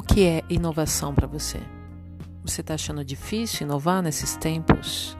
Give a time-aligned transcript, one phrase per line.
[0.00, 1.60] O que é inovação para você?
[2.42, 5.14] Você está achando difícil inovar nesses tempos?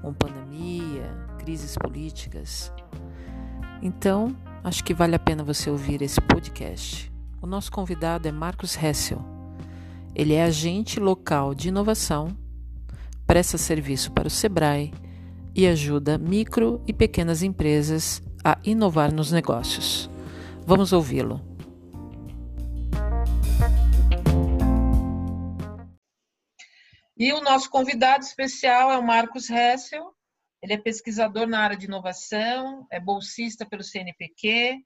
[0.00, 2.72] Com pandemia, crises políticas?
[3.82, 7.12] Então, acho que vale a pena você ouvir esse podcast.
[7.42, 9.20] O nosso convidado é Marcos Hessel.
[10.14, 12.28] Ele é agente local de inovação,
[13.26, 14.94] presta serviço para o Sebrae
[15.52, 20.08] e ajuda micro e pequenas empresas a inovar nos negócios.
[20.64, 21.55] Vamos ouvi-lo.
[27.18, 30.14] E o nosso convidado especial é o Marcos Hessel.
[30.60, 34.84] Ele é pesquisador na área de inovação, é bolsista pelo CNPq,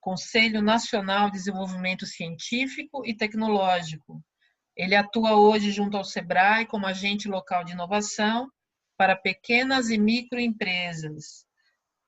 [0.00, 4.22] Conselho Nacional de Desenvolvimento Científico e Tecnológico.
[4.76, 8.48] Ele atua hoje junto ao SEBRAE como agente local de inovação
[8.96, 11.44] para pequenas e microempresas.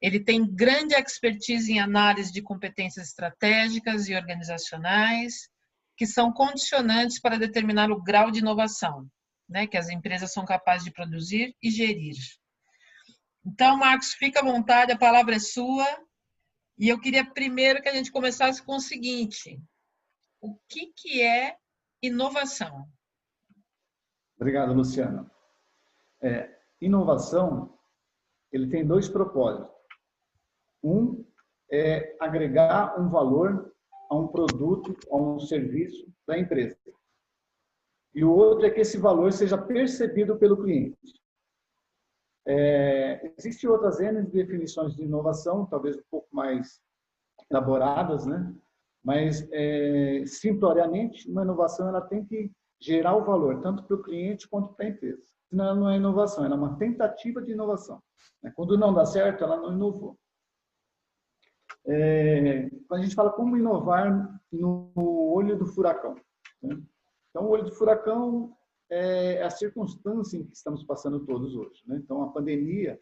[0.00, 5.48] Ele tem grande expertise em análise de competências estratégicas e organizacionais,
[5.96, 9.10] que são condicionantes para determinar o grau de inovação
[9.48, 12.16] né, que as empresas são capazes de produzir e gerir.
[13.44, 15.86] Então, Marcos, fica à vontade, a palavra é sua.
[16.78, 19.62] E eu queria primeiro que a gente começasse com o seguinte:
[20.40, 21.56] o que, que é
[22.02, 22.86] inovação?
[24.36, 25.30] Obrigado, Luciana.
[26.20, 27.78] É, inovação,
[28.52, 29.74] ele tem dois propósitos.
[30.82, 31.24] Um
[31.70, 33.72] é agregar um valor
[34.10, 36.76] a um produto, a um serviço da empresa
[38.16, 41.20] e o outro é que esse valor seja percebido pelo cliente.
[42.46, 46.80] É, Existem outras N definições de inovação, talvez um pouco mais
[47.50, 48.54] elaboradas, né?
[49.04, 50.24] mas é,
[51.28, 52.50] uma inovação ela tem que
[52.80, 55.22] gerar o valor, tanto para o cliente quanto para a empresa.
[55.50, 58.02] Senão ela não é inovação, ela é uma tentativa de inovação.
[58.42, 58.50] Né?
[58.56, 60.18] Quando não dá certo, ela não inovou.
[61.86, 66.16] É, quando a gente fala como inovar no olho do furacão,
[66.62, 66.80] né?
[67.36, 68.56] Então, o olho do furacão
[68.90, 71.82] é a circunstância em que estamos passando todos hoje.
[71.86, 72.00] Né?
[72.02, 72.98] Então, a pandemia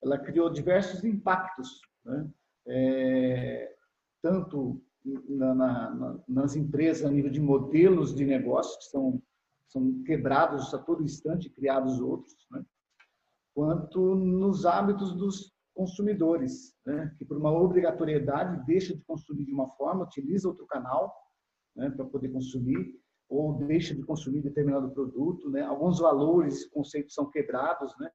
[0.00, 2.30] ela criou diversos impactos, né?
[2.68, 3.74] é,
[4.22, 4.80] tanto
[5.28, 9.20] na, na, nas empresas a nível de modelos de negócio que são,
[9.66, 12.64] são quebrados a todo instante, criados outros, né?
[13.56, 17.12] quanto nos hábitos dos consumidores, né?
[17.18, 21.12] que por uma obrigatoriedade deixa de consumir de uma forma, utiliza outro canal
[21.74, 21.90] né?
[21.90, 25.62] para poder consumir ou deixa de consumir determinado produto, né?
[25.62, 28.10] Alguns valores, conceitos são quebrados, né?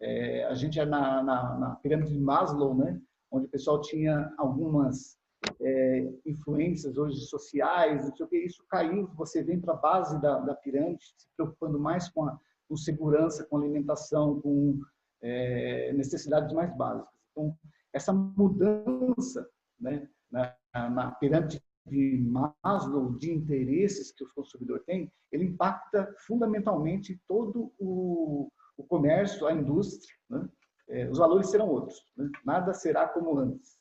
[0.00, 3.00] É, a gente é na, na, na, pirâmide de Maslow, né?
[3.30, 5.18] Onde o pessoal tinha algumas
[5.60, 10.20] é, influências hoje sociais, não sei o que, isso caiu, você vem para a base
[10.20, 14.80] da, da, pirâmide, se preocupando mais com, a, com segurança, com alimentação, com
[15.22, 17.14] é, necessidades mais básicas.
[17.32, 17.56] Então,
[17.92, 19.48] essa mudança
[19.80, 20.54] né, na,
[20.90, 22.18] na pirâmide de
[22.62, 29.52] Maslow, de interesses que o consumidor tem, ele impacta fundamentalmente todo o, o comércio, a
[29.52, 30.14] indústria.
[30.28, 30.48] Né?
[30.88, 31.96] É, os valores serão outros.
[32.16, 32.30] Né?
[32.44, 33.78] Nada será como antes.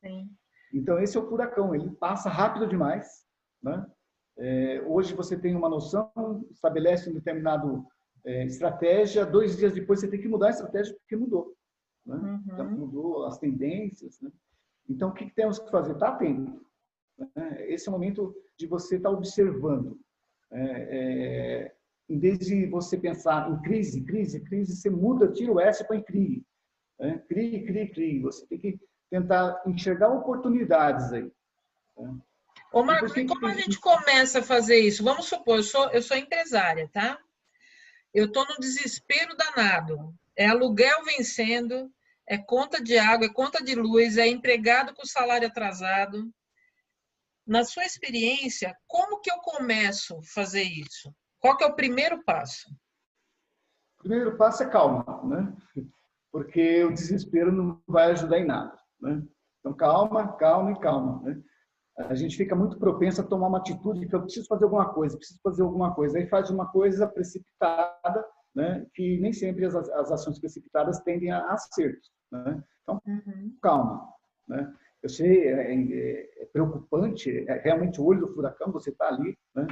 [0.00, 0.30] Sim.
[0.72, 1.74] Então, esse é o furacão.
[1.74, 3.24] Ele passa rápido demais.
[3.62, 3.86] Né?
[4.38, 6.10] É, hoje você tem uma noção,
[6.50, 7.86] estabelece um determinado
[8.24, 11.54] é, estratégia, dois dias depois você tem que mudar a estratégia porque mudou.
[12.04, 12.16] Né?
[12.16, 12.42] Uhum.
[12.52, 14.20] Então, mudou as tendências.
[14.20, 14.30] Né?
[14.88, 15.92] Então, o que temos que fazer?
[15.92, 16.65] Está atento.
[17.18, 17.66] Né?
[17.68, 19.98] Esse é o momento de você estar tá observando.
[20.50, 21.72] É, é,
[22.08, 25.96] em vez de você pensar em crise, crise, crise, você muda, tira o S para
[25.96, 26.44] em crie.
[26.98, 27.22] Né?
[27.28, 28.20] Crie, crie, crie.
[28.20, 31.30] Você tem que tentar enxergar oportunidades aí.
[31.98, 32.16] Né?
[32.72, 35.02] Ô, Marcos, e como a gente começa a fazer isso?
[35.02, 37.18] Vamos supor, eu sou, eu sou empresária, tá?
[38.12, 40.14] Eu estou no desespero danado.
[40.34, 41.90] É aluguel vencendo,
[42.26, 46.30] é conta de água, é conta de luz, é empregado com salário atrasado,
[47.46, 51.14] na sua experiência, como que eu começo a fazer isso?
[51.38, 52.68] Qual que é o primeiro passo?
[53.98, 55.56] O primeiro passo é calma, né?
[56.32, 59.22] Porque o desespero não vai ajudar em nada, né?
[59.60, 61.42] Então, calma, calma e calma, né?
[61.98, 65.16] A gente fica muito propenso a tomar uma atitude que eu preciso fazer alguma coisa,
[65.16, 66.18] preciso fazer alguma coisa.
[66.18, 68.24] Aí faz uma coisa precipitada,
[68.54, 68.86] né?
[68.94, 72.62] Que nem sempre as, as ações precipitadas tendem a acerto, né?
[72.82, 73.56] Então, uhum.
[73.62, 74.08] calma,
[74.46, 74.74] né?
[75.02, 79.66] Eu sei, é, é preocupante, é realmente o olho do furacão, você está ali, né?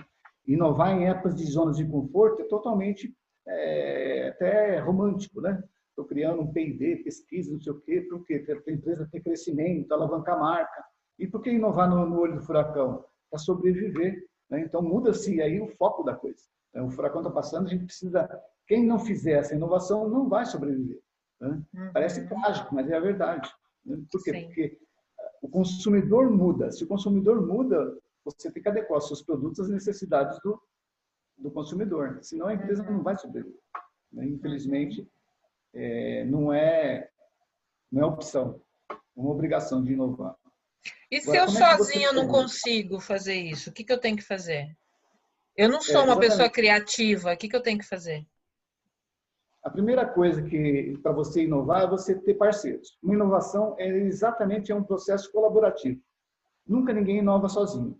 [0.47, 3.17] Inovar em épocas de zonas de conforto é totalmente
[3.49, 5.65] é, até romântico, né?
[5.89, 8.39] Estou criando um P&D, pesquisa, não sei o quê, para o quê?
[8.41, 10.85] Para a empresa ter crescimento, alavancar a marca.
[11.19, 13.03] E por que inovar no, no olho do furacão?
[13.31, 14.23] Para sobreviver.
[14.51, 14.61] Né?
[14.61, 16.43] Então, muda-se aí o foco da coisa.
[16.75, 16.83] Né?
[16.83, 18.29] O furacão está passando, a gente precisa...
[18.67, 21.01] Quem não fizer essa inovação não vai sobreviver.
[21.41, 21.63] Né?
[21.75, 21.93] Uhum.
[21.93, 23.49] Parece trágico, mas é a verdade.
[23.87, 23.97] Né?
[24.11, 24.33] Por quê?
[24.33, 24.47] Sim.
[24.47, 24.79] Porque
[25.45, 26.73] o consumidor muda.
[26.73, 27.95] Se o consumidor muda,
[28.25, 30.59] você tem que adequar os seus produtos às necessidades do,
[31.37, 33.61] do consumidor, senão a empresa não vai sobreviver.
[34.11, 34.27] Né?
[34.27, 35.07] Infelizmente,
[35.75, 37.11] é, não é
[37.93, 38.59] não é opção,
[38.91, 40.35] é uma obrigação de inovar.
[41.11, 44.17] E se Agora, eu é sozinha não consigo fazer isso, o que, que eu tenho
[44.17, 44.75] que fazer?
[45.55, 48.27] Eu não sou é, uma pessoa criativa, o que, que eu tenho que fazer?
[49.65, 52.99] A primeira coisa que para você inovar é você ter parceiros.
[53.03, 55.99] Uma inovação é exatamente é um processo colaborativo.
[56.67, 57.99] Nunca ninguém inova sozinho.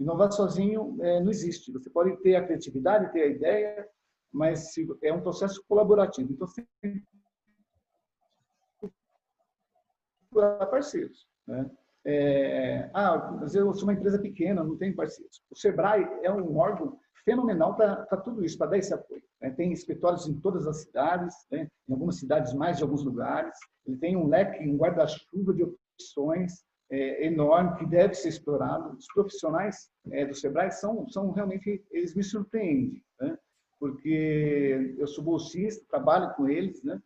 [0.00, 1.70] Inovar sozinho é, não existe.
[1.72, 3.88] Você pode ter a criatividade, ter a ideia,
[4.32, 6.32] mas é um processo colaborativo.
[6.32, 7.04] Então, você tem que
[10.28, 11.24] procurar parceiros.
[11.46, 11.70] Né?
[12.04, 15.40] É, ah, mas eu sou uma empresa pequena, não tenho parceiros.
[15.50, 19.22] O Sebrae é um órgão fenomenal para tudo isso, para dar esse apoio.
[19.42, 19.50] Né?
[19.50, 21.68] Tem escritórios em todas as cidades, né?
[21.88, 23.58] em algumas cidades mais de alguns lugares.
[23.84, 28.96] Ele tem um leque, um guarda-chuva de opções é, enorme que deve ser explorado.
[28.96, 33.36] Os profissionais é, do Sebrae são, são realmente, eles me surpreendem, né?
[33.78, 37.02] porque eu sou bolsista, trabalho com eles, né?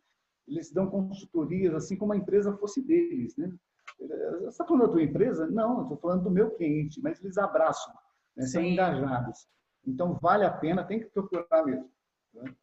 [0.47, 3.35] eles dão consultorias assim como a empresa fosse deles.
[3.35, 3.51] Né?
[3.97, 5.47] Você está falando da tua empresa?
[5.47, 7.91] Não, estou falando do meu cliente, mas eles abraçam,
[8.37, 8.45] né?
[8.45, 9.47] são engajados.
[9.85, 11.89] Então, vale a pena, tem que procurar mesmo.
[12.33, 12.55] Né?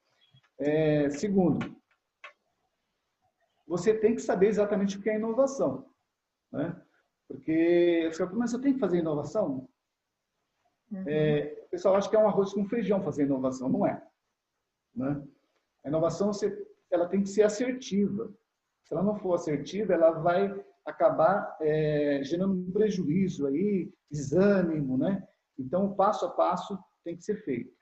[0.59, 1.76] É, segundo,
[3.67, 5.88] você tem que saber exatamente o que é inovação.
[6.50, 6.81] Né?
[7.29, 9.69] Porque você mas eu tenho que fazer inovação?
[10.91, 11.05] Uhum.
[11.06, 13.69] É, o pessoal acha que é um arroz com feijão fazer inovação.
[13.69, 14.03] Não é.
[14.94, 15.23] Né?
[15.85, 18.32] A inovação você, ela tem que ser assertiva.
[18.85, 25.29] Se ela não for assertiva, ela vai acabar é, gerando um prejuízo aí, desânimo, né?
[25.59, 27.72] Então, passo a passo tem que ser feito.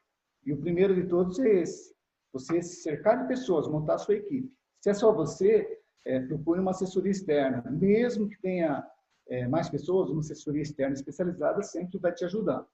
[0.44, 1.92] E o primeiro de todos é esse:
[2.32, 4.52] você se cercar de pessoas, montar a sua equipe.
[4.80, 8.86] Se é só você, é, procure uma assessoria externa, mesmo que tenha
[9.28, 12.64] é, mais pessoas, uma assessoria externa especializada sempre vai te ajudar.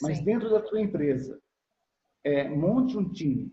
[0.00, 0.24] Mas Sim.
[0.24, 1.38] dentro da sua empresa,
[2.24, 3.52] é, monte um time.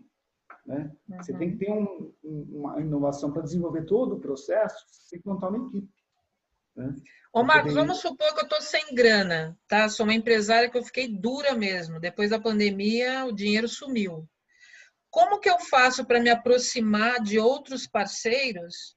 [0.64, 0.90] Né?
[1.08, 1.16] Uhum.
[1.18, 5.28] Você tem que ter um, uma inovação para desenvolver todo o processo, você tem que
[5.28, 5.92] montar uma equipe.
[6.76, 6.94] Né?
[7.32, 9.88] Ô, Marcos, vamos supor que eu estou sem grana, tá?
[9.88, 11.98] Sou uma empresária que eu fiquei dura mesmo.
[11.98, 14.28] Depois da pandemia, o dinheiro sumiu.
[15.10, 18.96] Como que eu faço para me aproximar de outros parceiros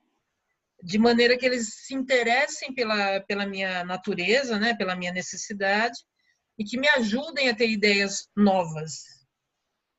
[0.83, 5.97] de maneira que eles se interessem pela, pela minha natureza, né, pela minha necessidade
[6.57, 9.03] e que me ajudem a ter ideias novas,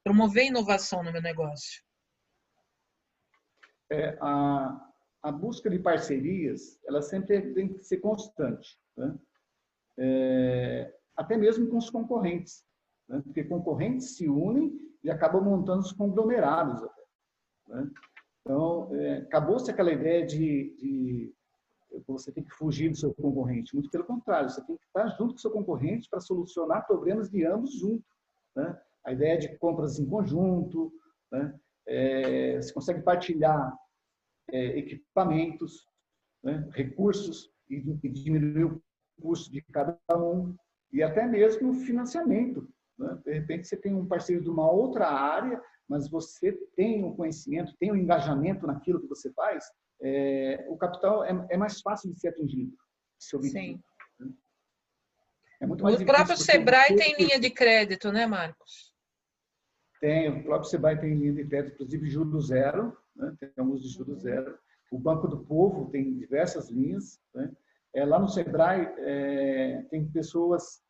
[0.04, 1.82] promover inovação no meu negócio?
[3.90, 4.78] É, a,
[5.26, 9.18] a busca de parcerias, ela sempre tem que ser constante, né?
[9.98, 12.64] é, até mesmo com os concorrentes,
[13.08, 13.20] né?
[13.24, 16.80] porque concorrentes se unem e acabam montando os conglomerados.
[16.80, 17.02] Até,
[17.66, 17.90] né?
[18.40, 21.34] Então, é, acabou-se aquela ideia de, de,
[22.06, 23.74] você tem que fugir do seu concorrente.
[23.74, 27.28] Muito pelo contrário, você tem que estar junto com o seu concorrente para solucionar problemas
[27.28, 28.06] de ambos juntos.
[28.54, 28.80] Né?
[29.04, 30.92] A ideia de compras em conjunto,
[31.32, 31.52] né?
[31.88, 33.76] é, você consegue partilhar
[34.50, 35.86] é, equipamentos,
[36.42, 38.82] né, recursos e, e, diminuir o
[39.20, 40.54] custo de cada um
[40.92, 42.68] e até mesmo o financiamento.
[42.98, 43.18] Né?
[43.24, 47.16] De repente você tem um parceiro de uma outra área, mas você tem o um
[47.16, 49.64] conhecimento, tem o um engajamento naquilo que você faz,
[50.02, 52.76] é, o capital é, é, mais fácil de ser atingido.
[53.18, 53.80] Sim.
[54.18, 54.32] Né?
[55.60, 58.94] É muito mais o próprio Sebrae tem linha de crédito, né, Marcos?
[60.00, 63.36] Tem, o próprio Sebrae tem linha de crédito, inclusive juros zero, né?
[63.54, 64.58] temos de juros zero.
[64.90, 67.20] O Banco do Povo tem diversas linhas.
[67.34, 67.50] Né?
[67.94, 70.82] É, lá no Sebrae é, tem pessoas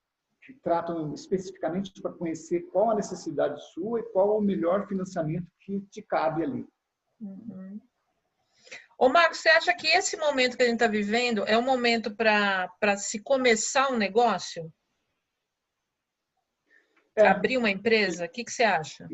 [0.42, 5.80] que tratam especificamente para conhecer qual a necessidade sua e qual o melhor financiamento que
[5.90, 6.66] te cabe ali.
[7.21, 7.80] Uhum.
[8.99, 12.14] Ô, Marcos, você acha que esse momento que a gente está vivendo é um momento
[12.14, 14.73] para se começar um negócio?
[17.14, 17.26] É.
[17.26, 18.25] Abrir uma empresa?
[18.25, 19.09] O que, que você acha?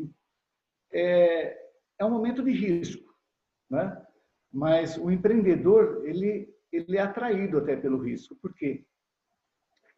[0.91, 1.62] É,
[2.03, 3.13] é um momento de risco,
[3.69, 4.01] né?
[4.51, 8.83] Mas o empreendedor ele ele é atraído até pelo risco, por quê?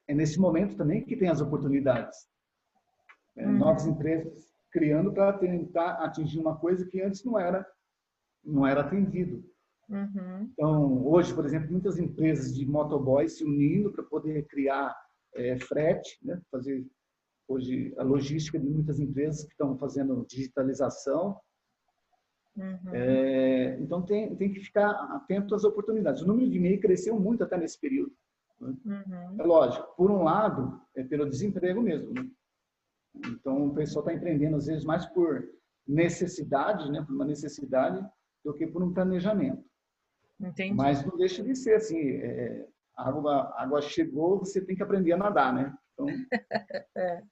[0.07, 2.27] É nesse momento também que tem as oportunidades,
[3.37, 3.57] é, uhum.
[3.57, 7.65] novas empresas criando para tentar atingir uma coisa que antes não era
[8.43, 9.43] não era atendido.
[9.89, 10.49] Uhum.
[10.51, 14.95] Então hoje, por exemplo, muitas empresas de motoboys se unindo para poder criar
[15.33, 16.41] é, frete, né?
[16.51, 16.85] fazer
[17.47, 21.39] hoje a logística de muitas empresas que estão fazendo digitalização
[22.55, 22.93] Uhum.
[22.93, 26.21] É, então tem, tem que ficar atento às oportunidades.
[26.21, 28.13] O número de e-mail cresceu muito até nesse período.
[28.59, 28.75] Né?
[28.85, 29.35] Uhum.
[29.39, 32.13] É lógico, por um lado, é pelo desemprego mesmo.
[32.13, 32.29] Né?
[33.27, 35.47] Então o pessoal está empreendendo às vezes mais por
[35.87, 38.03] necessidade, né, por uma necessidade,
[38.43, 39.63] do que por um planejamento.
[40.39, 40.73] Entendi.
[40.73, 44.83] Mas não deixa de ser assim, é, a água, a água chegou, você tem que
[44.83, 45.77] aprender a nadar, né?
[45.93, 46.07] Então...
[46.97, 47.23] é.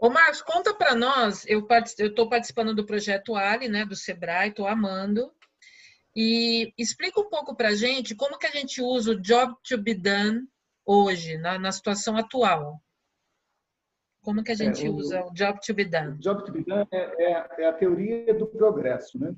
[0.00, 4.66] Ô, Marcos, conta para nós, eu estou participando do projeto Ali, né, do Sebrae, estou
[4.66, 5.30] amando,
[6.16, 9.76] e explica um pouco para a gente como que a gente usa o job to
[9.76, 10.48] be done
[10.86, 12.80] hoje, na, na situação atual.
[14.22, 16.12] Como que a gente é, o, usa o job to be done?
[16.12, 19.36] O job to be done é, é, é a teoria do progresso, né?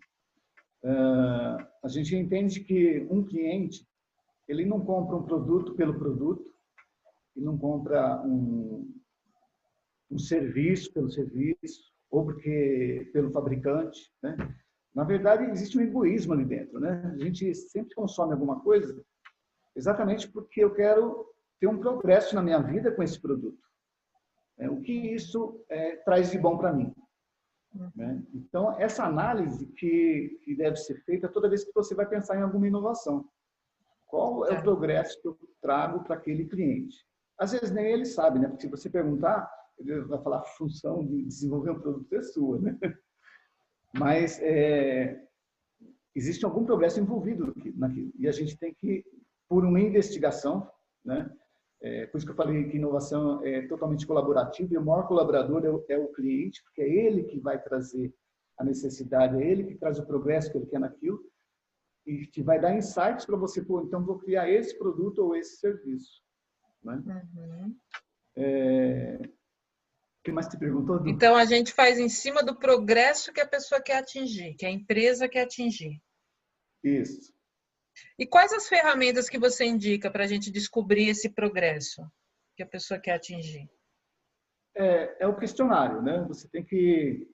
[0.85, 3.85] Uh, a gente entende que um cliente
[4.47, 6.55] ele não compra um produto pelo produto,
[7.35, 9.02] ele não compra um,
[10.13, 14.37] um serviço pelo serviço ou porque pelo fabricante, né?
[14.95, 17.15] Na verdade, existe um egoísmo ali dentro, né?
[17.15, 19.03] A gente sempre consome alguma coisa
[19.75, 21.27] exatamente porque eu quero
[21.59, 23.63] ter um progresso na minha vida com esse produto.
[24.59, 26.95] É, o que isso é, traz de bom para mim?
[27.97, 28.23] Né?
[28.35, 32.43] Então, essa análise que, que deve ser feita toda vez que você vai pensar em
[32.43, 33.27] alguma inovação.
[34.07, 36.97] Qual é o progresso que eu trago para aquele cliente?
[37.39, 38.49] Às vezes nem ele sabe, né?
[38.49, 42.59] Porque se você perguntar, ele vai falar a função de desenvolver um produto é sua,
[42.61, 42.79] né?
[43.99, 45.23] Mas é,
[46.15, 48.13] existe algum progresso envolvido naquilo.
[48.19, 49.05] E a gente tem que,
[49.49, 50.71] por uma investigação,
[51.05, 51.31] né?
[51.83, 55.65] É, por isso que eu falei que inovação é totalmente colaborativa e o maior colaborador
[55.65, 58.15] é o, é o, cliente, porque é ele que vai trazer
[58.57, 61.21] a necessidade, é ele que traz o progresso que ele quer naquilo
[62.07, 65.57] e te vai dar insights para você, pô, então vou criar esse produto ou esse
[65.57, 66.23] serviço.
[66.85, 67.03] Né?
[67.05, 67.77] Uhum.
[68.37, 69.21] É...
[70.23, 71.03] O que mais te perguntou?
[71.05, 74.71] Então a gente faz em cima do progresso que a pessoa quer atingir, que a
[74.71, 76.01] empresa quer atingir.
[76.85, 77.35] Isso.
[78.17, 82.09] E quais as ferramentas que você indica para a gente descobrir esse progresso
[82.57, 83.69] que a pessoa quer atingir?
[84.77, 86.25] É, é o questionário, né?
[86.29, 87.29] Você tem que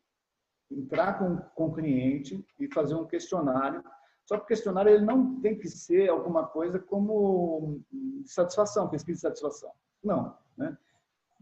[0.71, 3.85] entrar com, com o cliente e fazer um questionário.
[4.25, 7.83] Só que o questionário ele não tem que ser alguma coisa como
[8.25, 9.73] satisfação, pesquisa de satisfação.
[10.03, 10.75] Não, né?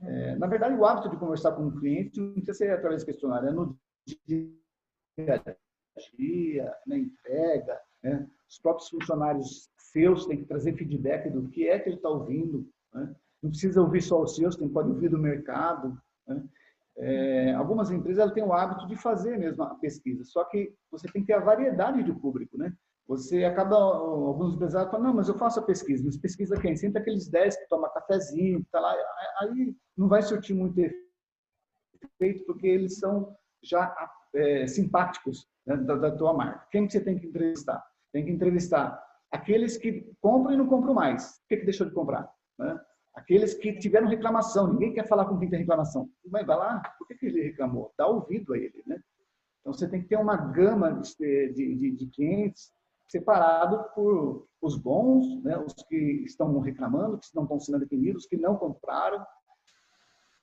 [0.02, 3.06] É, na verdade, o hábito de conversar com o cliente não precisa ser através do
[3.06, 3.78] questionário, é no
[4.26, 4.52] dia
[5.18, 8.28] a dia, na entrega, né?
[8.48, 12.68] Os próprios funcionários seus têm que trazer feedback do que é que ele está ouvindo.
[12.92, 13.14] Né?
[13.42, 16.00] Não precisa ouvir só os seus, tem, pode ouvir do mercado.
[16.26, 16.44] Né?
[16.98, 21.22] É, algumas empresas têm o hábito de fazer mesmo a pesquisa, só que você tem
[21.22, 22.56] que ter a variedade de público.
[22.56, 22.72] Né?
[23.08, 26.04] Você acaba, alguns empresários falam, não, mas eu faço a pesquisa.
[26.04, 26.74] Mas pesquisa quem?
[26.74, 28.94] Sempre aqueles 10 que tomam cafezinho, tá lá.
[29.40, 30.80] Aí não vai surtir muito
[32.02, 33.94] efeito, porque eles são já
[34.34, 36.66] é, simpáticos né, da, da tua marca.
[36.70, 37.84] Quem que você tem que entrevistar?
[38.12, 41.38] Tem que entrevistar aqueles que compram e não compram mais.
[41.40, 42.28] Por que, que deixou de comprar?
[42.58, 42.80] Né?
[43.14, 44.72] Aqueles que tiveram reclamação.
[44.72, 46.08] Ninguém quer falar com quem tem reclamação.
[46.26, 47.92] Vai, vai lá, por que, que ele reclamou?
[47.96, 48.82] Dá ouvido a ele.
[48.86, 49.00] Né?
[49.60, 52.72] Então, você tem que ter uma gama de, de, de clientes
[53.08, 55.56] separado por os bons, né?
[55.58, 59.24] os que estão reclamando, que não estão sendo atendidos, os que não compraram,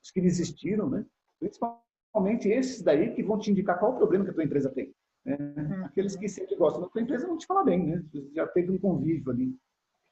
[0.02, 0.88] os que desistiram.
[0.88, 1.04] Né?
[1.38, 4.94] Principalmente esses daí que vão te indicar qual o problema que a tua empresa tem.
[5.24, 5.36] Né?
[5.38, 5.84] Uhum.
[5.86, 8.04] Aqueles que sempre gostam da tua empresa vão te falar bem, né?
[8.34, 9.56] Já teve um convívio ali.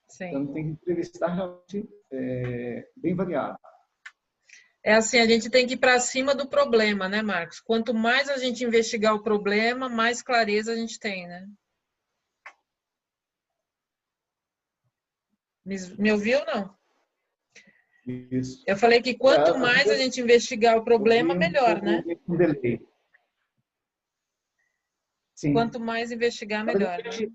[0.09, 0.26] Sim.
[0.26, 3.59] Então tem que entrevistar realmente é, bem variado.
[4.85, 7.61] É assim, a gente tem que ir para cima do problema, né, Marcos?
[7.61, 11.47] Quanto mais a gente investigar o problema, mais clareza a gente tem, né?
[15.64, 16.75] Me, me ouviu não?
[18.07, 18.64] Isso.
[18.66, 22.02] Eu falei que quanto mais a gente investigar o problema, melhor, né?
[22.28, 22.81] Um delay.
[25.35, 25.52] Sim.
[25.52, 26.99] Quanto mais investigar, melhor.
[26.99, 27.31] Né?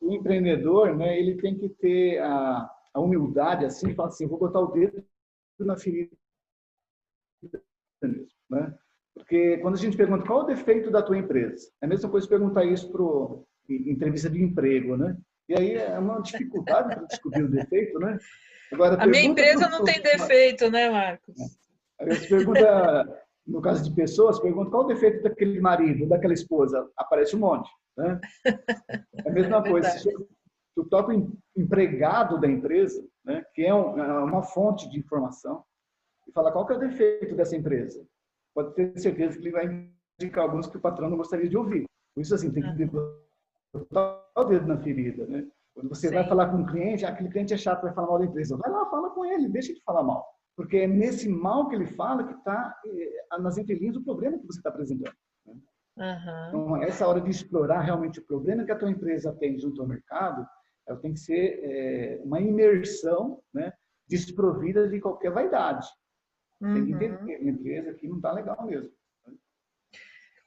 [0.00, 4.60] O empreendedor, né, ele tem que ter a, a humildade, assim, falar assim, vou botar
[4.60, 5.04] o dedo
[5.58, 6.14] na ferida
[8.02, 8.78] mesmo, né?
[9.14, 12.10] Porque quando a gente pergunta qual é o defeito da tua empresa, é a mesma
[12.10, 13.02] coisa perguntar isso para
[13.68, 15.16] entrevista de emprego, né?
[15.48, 18.18] E aí é uma dificuldade para descobrir o defeito, né?
[18.72, 21.36] Agora, a minha empresa não tem defeito, né, Marcos?
[22.00, 26.88] Aí você pergunta no caso de pessoas, pergunta qual o defeito daquele marido, daquela esposa.
[26.96, 27.70] Aparece um monte.
[27.96, 28.20] Né?
[29.24, 29.88] É a mesma é coisa.
[29.90, 30.10] Se
[30.74, 35.64] tu toca o empregado da empresa, né, que é, um, é uma fonte de informação,
[36.26, 38.04] e fala qual que é o defeito dessa empresa.
[38.52, 41.84] Pode ter certeza que ele vai indicar alguns que o patrão não gostaria de ouvir.
[42.14, 42.74] Por isso, assim, tem que
[43.72, 45.26] botar o dedo na ferida.
[45.26, 45.46] Né?
[45.74, 46.14] Quando você Sim.
[46.14, 48.56] vai falar com um cliente, aquele cliente é chato, vai falar mal da empresa.
[48.56, 50.26] Vai lá, fala com ele, deixa de falar mal.
[50.56, 54.46] Porque é nesse mal que ele fala que está eh, nas entrelinhas o problema que
[54.46, 55.14] você está apresentando.
[55.44, 55.54] Né?
[55.98, 56.48] Uhum.
[56.48, 59.88] Então, essa hora de explorar realmente o problema que a tua empresa tem junto ao
[59.88, 60.46] mercado,
[60.86, 63.72] ela tem que ser é, uma imersão né,
[64.08, 65.86] desprovida de qualquer vaidade.
[66.60, 66.74] Uhum.
[66.74, 66.96] Tem que uhum.
[67.02, 68.90] entender que a empresa aqui não está legal mesmo.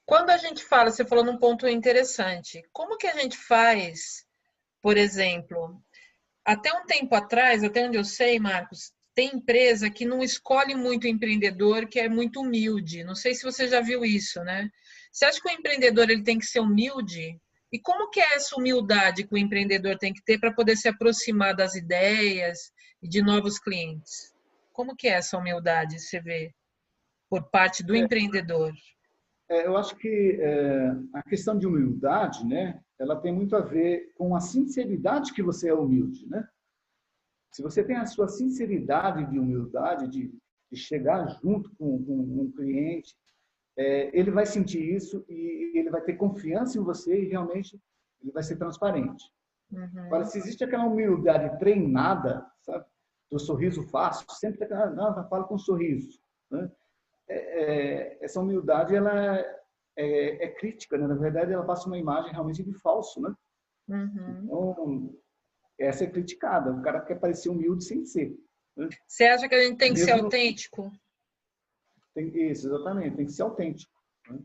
[0.09, 4.25] Quando a gente fala, você falou num ponto interessante, como que a gente faz,
[4.81, 5.79] por exemplo,
[6.43, 11.03] até um tempo atrás, até onde eu sei, Marcos, tem empresa que não escolhe muito
[11.03, 13.03] o empreendedor, que é muito humilde.
[13.03, 14.67] Não sei se você já viu isso, né?
[15.11, 17.39] Você acha que o empreendedor ele tem que ser humilde?
[17.71, 20.87] E como que é essa humildade que o empreendedor tem que ter para poder se
[20.87, 24.33] aproximar das ideias e de novos clientes?
[24.73, 26.51] Como que é essa humildade, você vê,
[27.29, 28.73] por parte do é, empreendedor?
[29.49, 34.11] É, eu acho que é, a questão de humildade, né, ela tem muito a ver
[34.15, 36.47] com a sinceridade que você é humilde, né?
[37.51, 40.31] Se você tem a sua sinceridade de humildade, de,
[40.71, 43.15] de chegar junto com, com um cliente,
[43.75, 47.79] é, ele vai sentir isso e ele vai ter confiança em você e realmente
[48.21, 49.23] ele vai ser transparente.
[49.71, 50.03] Uhum.
[50.05, 52.85] Agora, se existe aquela humildade treinada, sabe?
[53.31, 56.19] Do sorriso fácil, sempre aquela, não, fala com um sorriso.
[56.51, 56.69] Né?
[57.29, 59.37] É, é, essa humildade, ela
[59.95, 61.07] é, é, crítica, né?
[61.07, 63.33] Na verdade, ela passa uma imagem realmente de falso, né?
[63.87, 64.43] Uhum.
[64.43, 65.19] Então,
[65.79, 66.71] essa é criticada.
[66.71, 68.35] O cara quer parecer humilde sem ser.
[68.75, 68.89] Né?
[69.07, 70.91] Você acha que a gente tem que Mesmo ser autêntico?
[72.13, 73.91] Tem, isso, exatamente, tem que ser autêntico.
[74.29, 74.39] Né?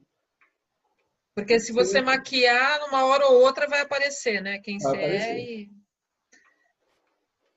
[1.35, 4.59] Porque se você maquiar, numa hora ou outra vai aparecer, né?
[4.61, 5.31] Quem vai você é aparecer.
[5.31, 5.71] é e...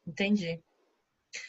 [0.07, 0.63] Entendi.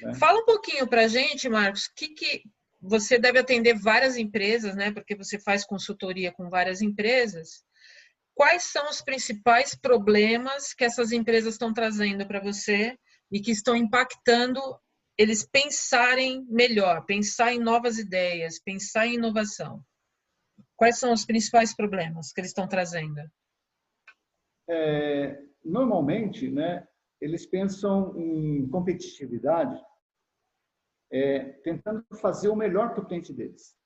[0.05, 0.15] É.
[0.15, 2.43] Fala um pouquinho pra gente, Marcos, que, que
[2.81, 4.93] você deve atender várias empresas, né?
[4.93, 7.65] Porque você faz consultoria com várias empresas.
[8.35, 12.97] Quais são os principais problemas que essas empresas estão trazendo para você
[13.33, 14.61] e que estão impactando
[15.19, 19.83] eles pensarem melhor, pensar em novas ideias, pensar em inovação?
[20.77, 23.21] Quais são os principais problemas que eles estão trazendo?
[24.71, 26.87] É, normalmente, né,
[27.21, 29.81] eles pensam em competitividade,
[31.11, 33.77] é, tentando fazer o melhor para o cliente deles.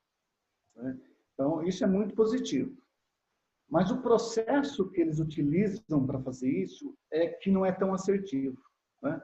[0.77, 0.99] Né?
[1.35, 2.77] Então, isso é muito positivo.
[3.69, 8.61] Mas o processo que eles utilizam para fazer isso é que não é tão assertivo.
[9.03, 9.21] Né?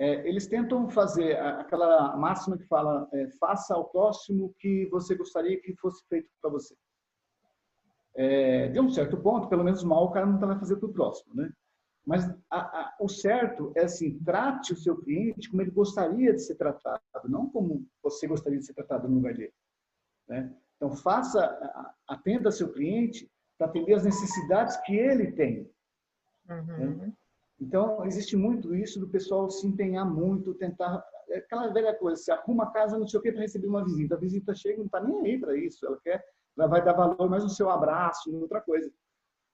[0.00, 5.60] é, eles tentam fazer aquela máxima que fala é, faça ao próximo que você gostaria
[5.60, 6.74] que fosse feito para você.
[8.16, 10.92] É, de um certo ponto, pelo menos mal o cara não vai fazer para o
[10.92, 11.52] próximo, né?
[12.10, 16.42] Mas a, a, o certo é assim, trate o seu cliente como ele gostaria de
[16.42, 19.54] ser tratado, não como você gostaria de ser tratado no lugar dele.
[20.28, 20.52] Né?
[20.74, 21.40] Então, faça,
[22.08, 25.70] atenda seu cliente para atender as necessidades que ele tem.
[26.48, 26.96] Uhum.
[26.96, 27.12] Né?
[27.60, 31.04] Então, existe muito isso do pessoal se empenhar muito, tentar.
[31.28, 33.84] É aquela velha coisa, se arruma a casa, não sei o que, para receber uma
[33.84, 34.16] visita.
[34.16, 35.86] A visita chega e não está nem aí para isso.
[35.86, 36.24] Ela quer,
[36.58, 38.90] ela vai dar valor mais no seu abraço, em outra coisa.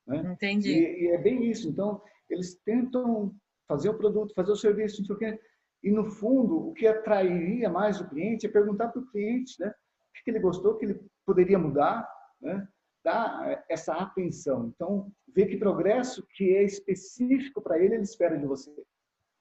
[0.06, 0.32] Né?
[0.32, 0.70] Entendi.
[0.70, 1.68] E, e, é bem isso.
[1.68, 3.34] Então, eles tentam
[3.68, 5.40] fazer o produto, fazer o serviço, não sei o que.
[5.82, 9.68] E, no fundo, o que atrairia mais o cliente é perguntar para o cliente né,
[9.68, 12.08] o que ele gostou, o que ele poderia mudar.
[12.40, 12.66] Né?
[13.06, 14.72] dar essa atenção.
[14.74, 18.74] Então, ver que progresso que é específico para ele, ele espera de você.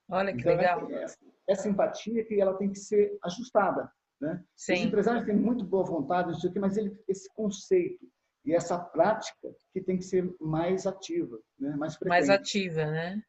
[0.08, 0.92] Olha que então, legal.
[0.92, 1.18] Essa,
[1.50, 3.92] essa, empatia que ela tem que ser ajustada.
[4.22, 4.44] Né?
[4.56, 4.74] Sim.
[4.74, 8.08] Os empresários têm muito boa vontade, quê, mas ele, esse conceito
[8.46, 11.76] e essa prática que tem que ser mais ativa, né?
[11.76, 12.10] mais frequente.
[12.10, 13.22] Mais ativa, né?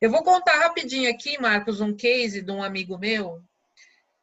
[0.00, 3.42] Eu vou contar rapidinho aqui, Marcos, um case de um amigo meu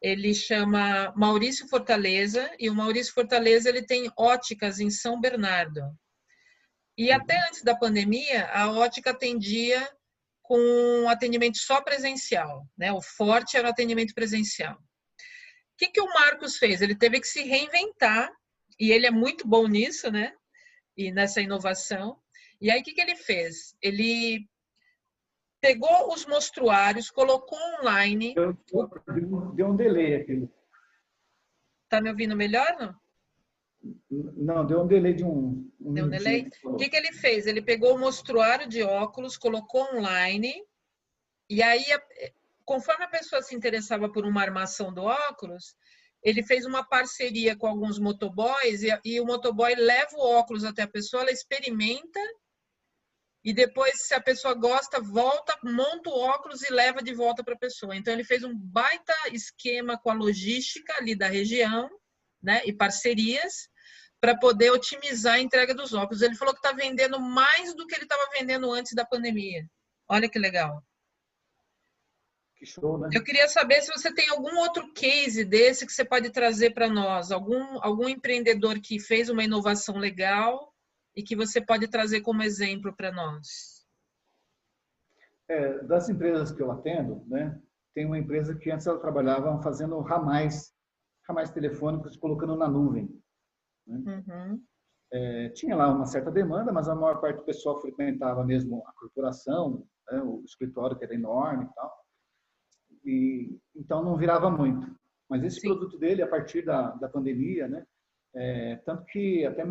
[0.04, 5.80] ele chama Maurício Fortaleza e o Maurício Fortaleza ele tem óticas em São Bernardo.
[6.94, 7.16] E uhum.
[7.16, 9.90] até antes da pandemia, a ótica atendia
[10.42, 12.92] com atendimento só presencial, né?
[12.92, 14.74] O forte era o atendimento presencial.
[14.74, 14.78] O
[15.78, 16.82] que, que o Marcos fez?
[16.82, 18.30] Ele teve que se reinventar
[18.78, 20.34] e ele é muito bom nisso, né?
[20.96, 22.18] E nessa inovação.
[22.60, 23.76] E aí o que, que ele fez?
[23.82, 24.48] Ele
[25.60, 28.34] pegou os mostruários, colocou online.
[29.54, 30.48] Deu um delay aqui.
[31.88, 32.94] Tá me ouvindo melhor, não?
[34.10, 35.70] Não, deu um delay de um.
[35.80, 36.48] um deu um delay?
[36.64, 37.46] O que, que ele fez?
[37.46, 40.54] Ele pegou o mostruário de óculos, colocou online,
[41.48, 41.84] e aí,
[42.64, 45.76] conforme a pessoa se interessava por uma armação do óculos,
[46.24, 50.82] ele fez uma parceria com alguns motoboys e, e o motoboy leva o óculos até
[50.82, 52.20] a pessoa, ela experimenta
[53.44, 57.52] e depois, se a pessoa gosta, volta, monta o óculos e leva de volta para
[57.52, 57.94] a pessoa.
[57.94, 61.90] Então, ele fez um baita esquema com a logística ali da região,
[62.42, 63.68] né, e parcerias,
[64.18, 66.22] para poder otimizar a entrega dos óculos.
[66.22, 69.68] Ele falou que está vendendo mais do que ele estava vendendo antes da pandemia.
[70.08, 70.82] Olha que legal.
[72.64, 73.10] Que show, né?
[73.12, 76.88] Eu queria saber se você tem algum outro case desse que você pode trazer para
[76.88, 80.72] nós, algum, algum empreendedor que fez uma inovação legal
[81.14, 83.84] e que você pode trazer como exemplo para nós?
[85.46, 87.60] É, das empresas que eu atendo, né,
[87.94, 90.72] tem uma empresa que antes ela trabalhava fazendo ramais,
[91.28, 93.10] ramais telefônicos, colocando na nuvem.
[93.86, 94.24] Né?
[94.26, 94.62] Uhum.
[95.12, 98.92] É, tinha lá uma certa demanda, mas a maior parte do pessoal frequentava mesmo a
[98.94, 102.03] corporação, né, o escritório que era enorme e tal.
[103.04, 104.94] E, então não virava muito.
[105.28, 105.68] Mas esse Sim.
[105.68, 107.86] produto dele, a partir da, da pandemia, né?
[108.36, 109.64] É, tanto que até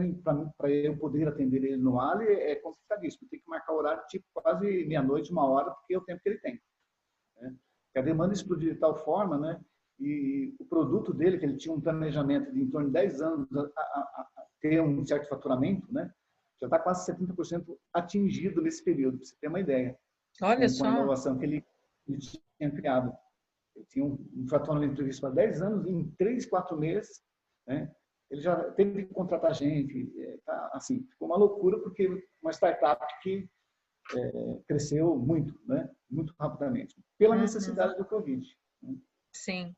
[0.57, 3.27] para eu poder atender ele no Ali é complicadíssimo.
[3.29, 6.39] Tem que marcar horário tipo quase meia-noite, uma hora, porque é o tempo que ele
[6.39, 6.61] tem.
[7.41, 7.55] Né?
[7.97, 9.59] A demanda explodiu de tal forma, né?
[9.99, 13.47] E o produto dele, que ele tinha um planejamento de em torno de 10 anos
[13.55, 16.11] a, a, a ter um certo faturamento, né?
[16.61, 19.99] Já está quase 70% atingido nesse período, para você ter uma ideia.
[20.41, 20.85] Olha com, só.
[20.85, 21.65] Com a inovação que ele,
[22.07, 23.13] ele tinha criado.
[23.75, 27.23] Ele tinha um, um faturamento previsto para 10 anos, em 3, 4 meses,
[27.67, 27.91] né?
[28.29, 32.09] ele já teve que contratar gente, é, tá, assim, ficou uma loucura porque
[32.41, 33.47] uma startup que
[34.15, 37.41] é, cresceu muito, né, muito rapidamente, pela uhum.
[37.41, 38.45] necessidade do Covid.
[38.81, 38.95] Né?
[39.35, 39.75] Sim.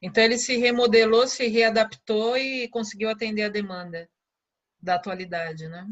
[0.00, 4.08] Então ele se remodelou, se readaptou e conseguiu atender a demanda
[4.80, 5.86] da atualidade, né?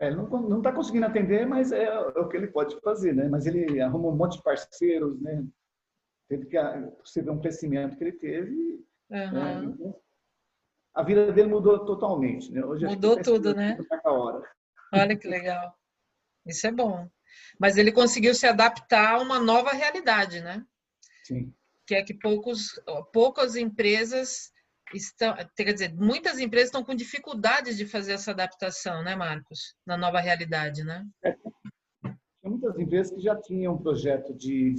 [0.00, 3.28] É, ele não está conseguindo atender, mas é, é, o que ele pode fazer, né?
[3.28, 5.46] Mas ele arrumou um monte de parceiros, né?
[6.30, 6.56] Teve que,
[7.04, 8.86] você vê um crescimento que ele teve.
[9.10, 9.76] Uhum.
[9.76, 9.94] Né?
[10.94, 12.64] A vida dele mudou totalmente, né?
[12.64, 13.76] Hoje mudou tudo, né?
[14.04, 14.48] Hora.
[14.94, 15.76] Olha que legal.
[16.46, 17.10] Isso é bom.
[17.58, 20.64] Mas ele conseguiu se adaptar a uma nova realidade, né?
[21.24, 21.52] Sim.
[21.84, 22.80] Que é que poucos,
[23.12, 24.52] poucas empresas
[24.94, 29.96] estão, quer dizer, muitas empresas estão com dificuldades de fazer essa adaptação, né, Marcos, na
[29.96, 31.04] nova realidade, né?
[31.24, 31.34] É.
[32.60, 34.74] Muitas empresas que já tinham um projeto de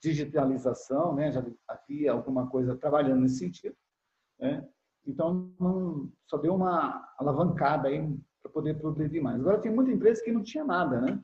[0.00, 1.32] digitalização, né?
[1.32, 3.74] Já havia alguma coisa trabalhando nesse sentido,
[4.38, 4.64] né?
[5.04, 8.00] Então, não, só deu uma alavancada aí
[8.40, 9.40] para poder produzir mais.
[9.40, 11.20] Agora, tem muita empresa que não tinha nada, né?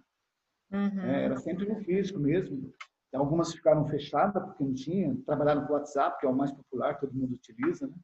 [0.72, 1.00] Uhum.
[1.02, 2.72] É, era sempre no físico mesmo.
[3.14, 6.98] Algumas ficaram fechadas porque não tinha, trabalharam com o WhatsApp, que é o mais popular,
[6.98, 7.94] todo mundo utiliza, né?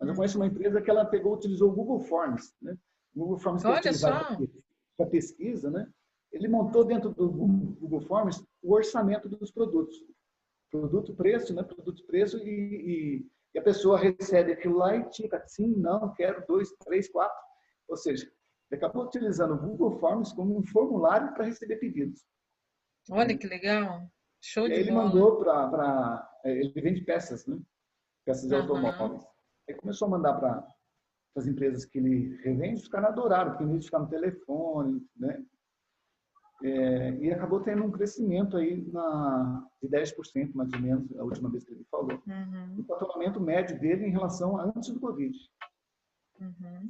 [0.00, 2.76] Mas eu conheço uma empresa que ela pegou, utilizou o Google Forms, né?
[3.14, 4.50] O Google Forms é utilizado
[4.96, 5.88] para pesquisa, né?
[6.32, 9.96] Ele montou dentro do Google Forms o orçamento dos produtos.
[10.70, 11.62] Produto, preço, né?
[11.62, 16.46] Produto, preço e, e, e a pessoa recebe aquilo lá e tica, sim, não, quero
[16.46, 17.38] dois, três, quatro.
[17.88, 18.30] Ou seja,
[18.70, 22.22] ele acabou utilizando o Google Forms como um formulário para receber pedidos.
[23.10, 24.06] Olha que legal.
[24.42, 25.04] Show de ele bola.
[25.04, 26.30] mandou para.
[26.44, 27.58] É, ele vende peças, né?
[28.24, 28.60] Peças de uhum.
[28.60, 29.26] automóveis.
[29.68, 30.66] Aí começou a mandar para
[31.36, 35.06] as empresas que ele revende, os caras adoraram, porque em vez de ficar no telefone,
[35.16, 35.44] né?
[36.62, 41.48] É, e acabou tendo um crescimento aí na, de 10%, mais ou menos, a última
[41.50, 42.20] vez que ele falou.
[42.26, 42.80] Uhum.
[42.80, 45.36] O faturamento médio dele em relação a antes do Covid.
[46.40, 46.88] Uhum.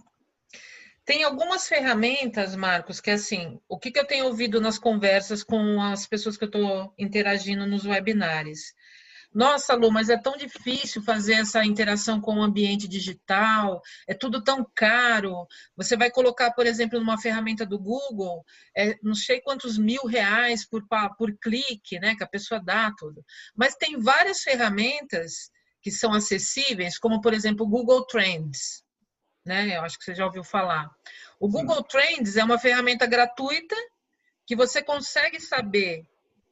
[1.04, 5.80] Tem algumas ferramentas, Marcos, que assim, o que, que eu tenho ouvido nas conversas com
[5.82, 8.74] as pessoas que eu estou interagindo nos webinários?
[9.38, 14.42] Nossa, Lu, mas é tão difícil fazer essa interação com o ambiente digital, é tudo
[14.42, 15.46] tão caro.
[15.76, 18.44] Você vai colocar, por exemplo, numa ferramenta do Google,
[18.76, 20.82] é, não sei quantos mil reais por,
[21.16, 22.16] por clique, né?
[22.16, 23.24] Que a pessoa dá tudo.
[23.54, 28.82] Mas tem várias ferramentas que são acessíveis, como por exemplo o Google Trends
[29.46, 29.76] né?
[29.76, 30.90] Eu acho que você já ouviu falar.
[31.38, 33.76] O Google Trends é uma ferramenta gratuita
[34.44, 36.04] que você consegue saber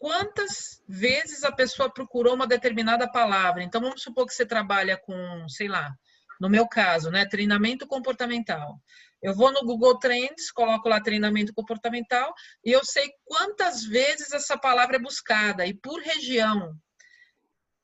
[0.06, 3.64] quantas vezes a pessoa procurou uma determinada palavra.
[3.64, 5.92] Então, vamos supor que você trabalha com, sei lá,
[6.40, 8.80] no meu caso, né, treinamento comportamental.
[9.20, 12.32] Eu vou no Google Trends, coloco lá treinamento comportamental
[12.64, 16.78] e eu sei quantas vezes essa palavra é buscada e por região.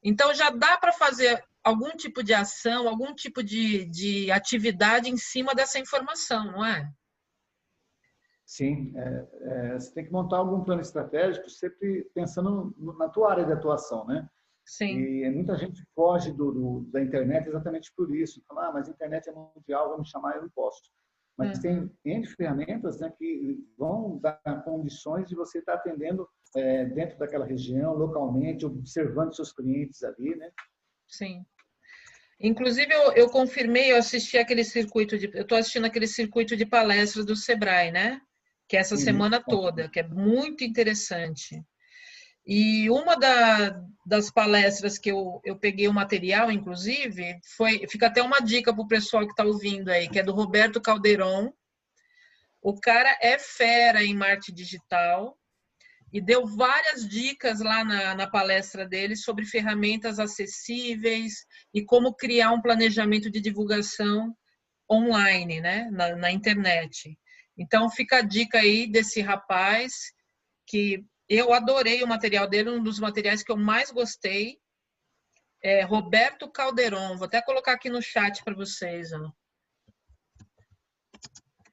[0.00, 5.16] Então já dá para fazer algum tipo de ação, algum tipo de, de atividade em
[5.16, 6.88] cima dessa informação, não é?
[8.52, 13.46] Sim, é, é, você tem que montar algum plano estratégico sempre pensando na tua área
[13.46, 14.28] de atuação, né?
[14.62, 14.98] Sim.
[14.98, 18.42] E muita gente foge do, do, da internet exatamente por isso.
[18.46, 20.82] Fala, ah, mas a internet é mundial, vamos chamar, eu não posso.
[21.38, 21.62] Mas uhum.
[21.62, 27.46] tem N ferramentas né, que vão dar condições de você estar atendendo é, dentro daquela
[27.46, 30.52] região, localmente, observando seus clientes ali, né?
[31.08, 31.42] Sim.
[32.38, 35.30] Inclusive, eu, eu confirmei, eu assisti aquele circuito de.
[35.32, 38.20] Eu estou assistindo aquele circuito de palestras do Sebrae, né?
[38.72, 39.02] Que é essa uhum.
[39.02, 41.62] semana toda, que é muito interessante.
[42.46, 47.86] E uma da, das palestras que eu, eu peguei o material, inclusive, foi.
[47.86, 50.80] Fica até uma dica para o pessoal que está ouvindo aí, que é do Roberto
[50.80, 51.52] Calderon.
[52.62, 55.38] O cara é fera em marketing digital
[56.10, 62.52] e deu várias dicas lá na, na, palestra dele sobre ferramentas acessíveis e como criar
[62.52, 64.34] um planejamento de divulgação
[64.90, 67.18] online, né, na, na internet.
[67.56, 70.12] Então fica a dica aí desse rapaz
[70.66, 74.58] que eu adorei o material dele, um dos materiais que eu mais gostei.
[75.62, 77.16] É Roberto Calderon.
[77.16, 79.12] Vou até colocar aqui no chat para vocês.
[79.12, 79.30] Ó.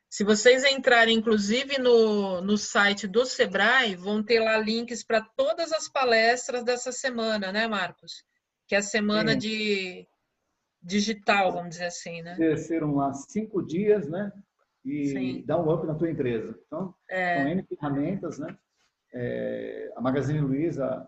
[0.09, 5.71] Se vocês entrarem, inclusive, no, no site do Sebrae, vão ter lá links para todas
[5.71, 8.23] as palestras dessa semana, né, Marcos?
[8.67, 9.37] Que é a semana Sim.
[9.37, 10.07] de
[10.81, 12.35] digital, vamos dizer assim, né?
[12.57, 14.31] Serão lá cinco dias, né?
[14.89, 15.43] E Sim.
[15.45, 16.59] dá um up na tua empresa.
[16.65, 17.51] Então, é...
[17.51, 18.57] N ferramentas, né?
[19.13, 21.07] É, a Magazine Luiza,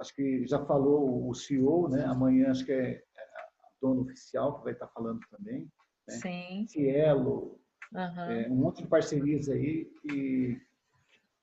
[0.00, 2.04] acho que já falou o CEO, né?
[2.04, 5.70] Amanhã acho que é, é a dona oficial que vai estar falando também.
[6.06, 6.14] Né?
[6.14, 6.66] Sim.
[6.68, 7.60] Cielo,
[7.92, 8.22] uhum.
[8.30, 10.60] é, um monte de parcerias aí que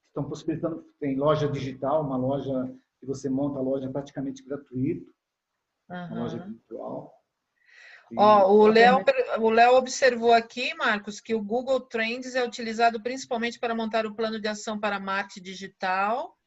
[0.07, 0.83] estão possibilitando.
[0.99, 5.05] Tem loja digital, uma loja que você monta a loja praticamente gratuito,
[5.89, 6.05] uhum.
[6.07, 7.13] uma loja virtual.
[8.15, 9.03] Ó, o Léo,
[9.39, 14.13] o Léo observou aqui, Marcos, que o Google Trends é utilizado principalmente para montar o
[14.13, 16.37] plano de ação para marketing digital,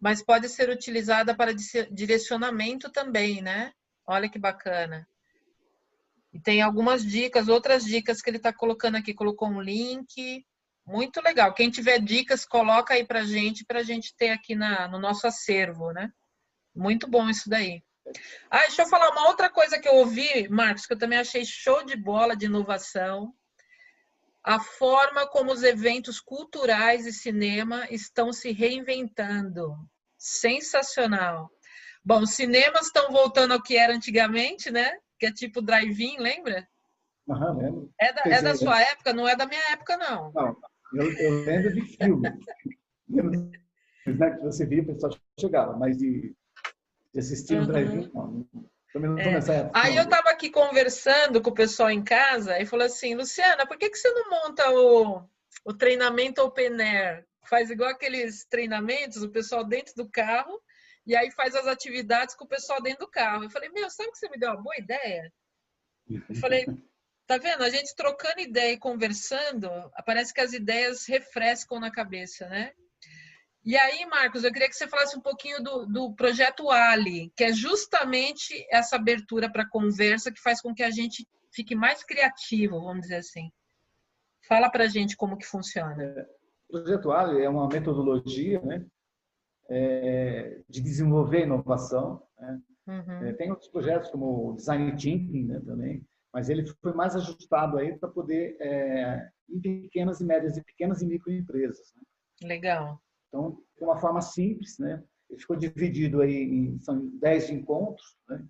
[0.00, 1.54] mas pode ser utilizada para
[1.90, 3.72] direcionamento também, né?
[4.06, 5.06] Olha que bacana.
[6.32, 9.12] E tem algumas dicas, outras dicas que ele está colocando aqui.
[9.12, 10.44] Colocou um link.
[10.84, 11.52] Muito legal.
[11.52, 15.26] Quem tiver dicas, coloca aí para gente, para a gente ter aqui na, no nosso
[15.26, 16.10] acervo, né?
[16.74, 17.82] Muito bom isso daí.
[18.50, 21.44] Ah, deixa eu falar uma outra coisa que eu ouvi, Marcos, que eu também achei
[21.44, 23.34] show de bola de inovação.
[24.44, 29.76] A forma como os eventos culturais e cinema estão se reinventando.
[30.18, 31.50] Sensacional.
[32.04, 34.98] Bom, cinemas estão voltando ao que era antigamente, né?
[35.18, 36.68] Que é tipo drive-in, lembra?
[37.30, 37.94] Aham, lembro.
[38.00, 39.12] É da, é da sua época?
[39.12, 40.32] Não é da minha época, não.
[40.32, 40.56] Não,
[40.94, 42.28] eu, eu lembro de filme.
[44.06, 46.34] né, que você via, o pessoal chegava, mas de
[47.12, 47.62] de assistir uhum.
[47.62, 48.46] um drive-in, não.
[48.92, 49.70] Também não é.
[49.72, 53.78] Aí eu estava aqui conversando com o pessoal em casa e falou assim, Luciana, por
[53.78, 55.24] que, que você não monta o,
[55.64, 57.26] o treinamento open air?
[57.44, 60.60] Faz igual aqueles treinamentos, o pessoal dentro do carro,
[61.06, 63.44] e aí faz as atividades com o pessoal dentro do carro.
[63.44, 65.32] Eu falei, meu, sabe que você me deu uma boa ideia?
[66.08, 66.66] Eu falei,
[67.26, 67.62] tá vendo?
[67.64, 69.70] A gente trocando ideia e conversando,
[70.04, 72.74] parece que as ideias refrescam na cabeça, né?
[73.64, 77.44] E aí, Marcos, eu queria que você falasse um pouquinho do, do projeto Ali, que
[77.44, 82.80] é justamente essa abertura para conversa que faz com que a gente fique mais criativo,
[82.80, 83.52] vamos dizer assim.
[84.48, 85.96] Fala para a gente como que funciona.
[86.68, 88.84] O projeto Ali é uma metodologia né,
[89.68, 92.20] é, de desenvolver inovação.
[92.38, 92.60] Né?
[92.88, 93.26] Uhum.
[93.26, 97.78] É, tem outros projetos como o Design Thinking né, também, mas ele foi mais ajustado
[97.78, 101.94] aí para poder é, em pequenas e médias e pequenas e microempresas.
[101.94, 102.48] Né?
[102.48, 103.00] Legal.
[103.32, 105.02] Então, de uma forma simples, né?
[105.30, 108.46] Ele ficou dividido aí em são 10 encontros, né?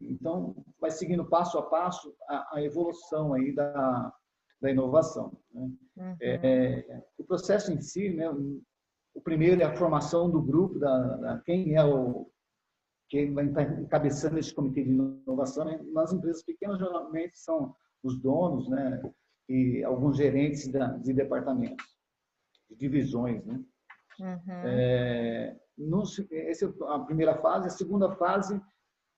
[0.00, 4.14] Então, vai seguindo passo a passo a, a evolução aí da,
[4.60, 5.36] da inovação.
[5.52, 5.70] Né?
[5.96, 6.16] Uhum.
[6.20, 8.28] É, o processo em si, né?
[9.12, 12.30] O primeiro é a formação do grupo, da, da quem é o
[13.08, 15.64] quem vai estar encabeçando esse comitê de inovação.
[15.64, 15.80] Né?
[15.92, 17.74] Nas empresas pequenas, geralmente são
[18.04, 19.02] os donos, né?
[19.48, 20.70] E alguns gerentes
[21.02, 21.84] de departamentos,
[22.68, 23.60] de divisões, né?
[24.20, 24.40] Uhum.
[24.64, 25.56] É,
[26.30, 27.68] essa é a primeira fase.
[27.68, 28.60] A segunda fase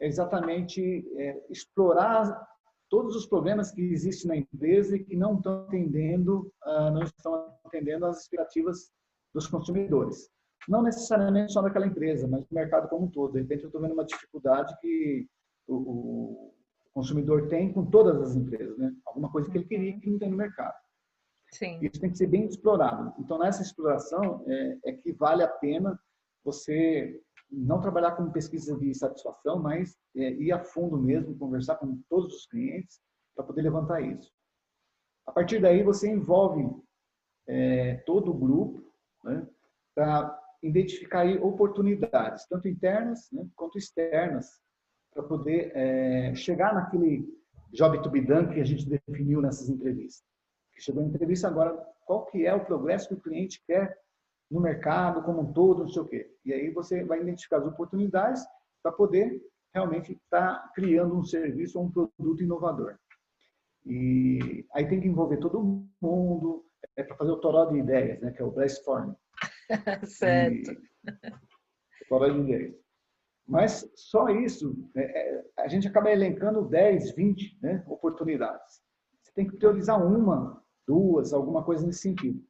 [0.00, 2.46] é exatamente é, explorar
[2.92, 7.56] todos os problemas que existem na empresa e que não estão atendendo, uh, não estão
[7.64, 8.92] atendendo às expectativas
[9.34, 10.28] dos consumidores.
[10.68, 13.32] Não necessariamente só daquela empresa, mas do mercado como um todo.
[13.32, 15.26] De repente, eu estou vendo uma dificuldade que
[15.66, 16.54] o, o,
[16.92, 18.92] consumidor tem com todas as empresas, né?
[19.06, 20.74] Alguma coisa que ele queria que não tem no mercado.
[21.52, 21.78] Sim.
[21.82, 23.12] Isso tem que ser bem explorado.
[23.18, 25.98] Então, nessa exploração, é, é que vale a pena
[26.42, 32.00] você não trabalhar com pesquisa de satisfação, mas é, ir a fundo mesmo, conversar com
[32.08, 33.00] todos os clientes
[33.36, 34.32] para poder levantar isso.
[35.26, 36.68] A partir daí, você envolve
[37.46, 38.82] é, todo o grupo
[39.22, 39.46] né,
[39.94, 44.60] para identificar aí oportunidades, tanto internas né, quanto externas,
[45.12, 47.28] para poder é, chegar naquele
[47.72, 50.31] job to be done que a gente definiu nessas entrevistas
[50.82, 53.96] chegou em entrevista agora, qual que é o progresso que o cliente quer
[54.50, 56.30] no mercado como um todo, não sei o quê.
[56.44, 58.44] E aí você vai identificar as oportunidades
[58.82, 59.40] para poder
[59.74, 62.98] realmente estar tá criando um serviço ou um produto inovador.
[63.86, 66.64] E aí tem que envolver todo mundo,
[66.96, 69.16] é para fazer o toró de ideias, né, que é o brainstorming.
[70.04, 70.70] certo.
[70.70, 72.74] E, toró de ideias.
[73.46, 78.82] Mas só isso, é, é, a gente acaba elencando 10, 20 né, oportunidades.
[79.22, 82.42] Você tem que priorizar uma duas, alguma coisa nesse sentido.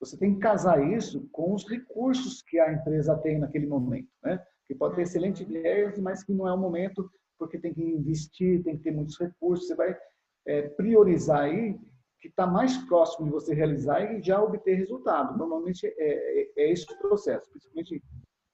[0.00, 4.42] Você tem que casar isso com os recursos que a empresa tem naquele momento, né?
[4.66, 8.62] Que pode ter excelentes ideias, mas que não é o momento porque tem que investir,
[8.62, 9.66] tem que ter muitos recursos.
[9.66, 9.96] Você vai
[10.46, 11.78] é, priorizar aí
[12.20, 15.36] que está mais próximo de você realizar e já obter resultado.
[15.36, 18.02] Normalmente é, é, é esse o processo, principalmente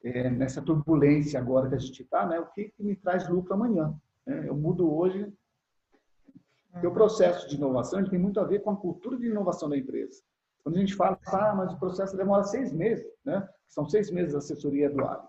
[0.02, 2.40] é, nessa turbulência agora que a gente está, né?
[2.40, 3.94] O que, que me traz lucro amanhã?
[4.26, 4.48] Né?
[4.48, 5.32] Eu mudo hoje,
[6.72, 9.76] Porque o processo de inovação tem muito a ver com a cultura de inovação da
[9.76, 10.22] empresa.
[10.62, 13.48] Quando a gente fala, ah, mas o processo demora seis meses, né?
[13.66, 15.28] São seis meses de assessoria do área.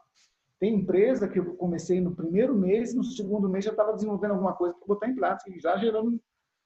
[0.59, 4.53] Tem empresa que eu comecei no primeiro mês, no segundo mês já estava desenvolvendo alguma
[4.53, 6.21] coisa para botar em prática e já gerando,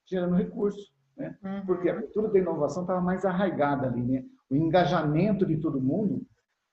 [0.05, 0.93] gerando recurso.
[1.15, 1.37] Né?
[1.41, 1.65] Uhum.
[1.65, 4.03] Porque a cultura da inovação estava mais arraigada ali.
[4.03, 4.25] Né?
[4.49, 6.25] O engajamento de todo mundo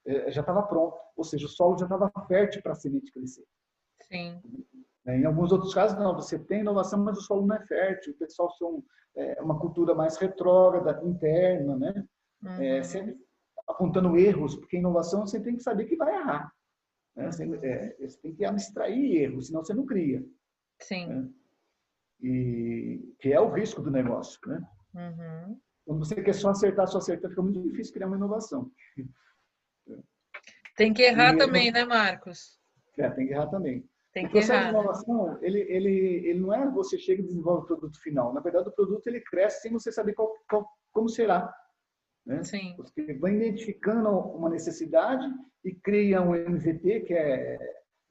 [0.05, 3.45] eh, já estava pronto, ou seja, o solo já estava fértil para a semente crescer.
[4.03, 4.41] Sim.
[5.05, 5.19] Né?
[5.19, 8.17] Em alguns outros casos, não, você tem inovação, mas o solo não é fértil, o
[8.17, 8.85] pessoal são
[9.17, 12.05] é, uma cultura mais retrógrada, interna, né?
[12.45, 12.63] É, uhum.
[12.63, 13.17] É, sempre
[13.69, 16.53] apontando erros, porque inovação você tem que saber que vai errar.
[17.17, 17.31] Né?
[17.31, 20.25] Você, é, você tem que abstrair erros, senão você não cria.
[20.81, 21.07] Sim.
[21.07, 21.29] Né?
[22.21, 24.63] E que é o risco do negócio, né?
[24.95, 25.61] Uhum.
[25.85, 28.71] Quando você quer só acertar, só acertar, fica muito difícil criar uma inovação.
[30.77, 32.61] Tem que errar e, também, né, Marcos?
[32.97, 33.85] É, tem que errar também.
[34.13, 34.65] Tem o processo errar.
[34.65, 35.91] de inovação, ele, ele,
[36.27, 38.33] ele não é você chega e desenvolve o produto final.
[38.35, 41.53] Na verdade, o produto ele cresce sem você saber qual, qual, como será.
[42.27, 42.43] Né?
[42.45, 42.75] Sim.
[42.77, 45.27] Você vai identificando uma necessidade
[45.65, 47.59] e cria um MVP, que é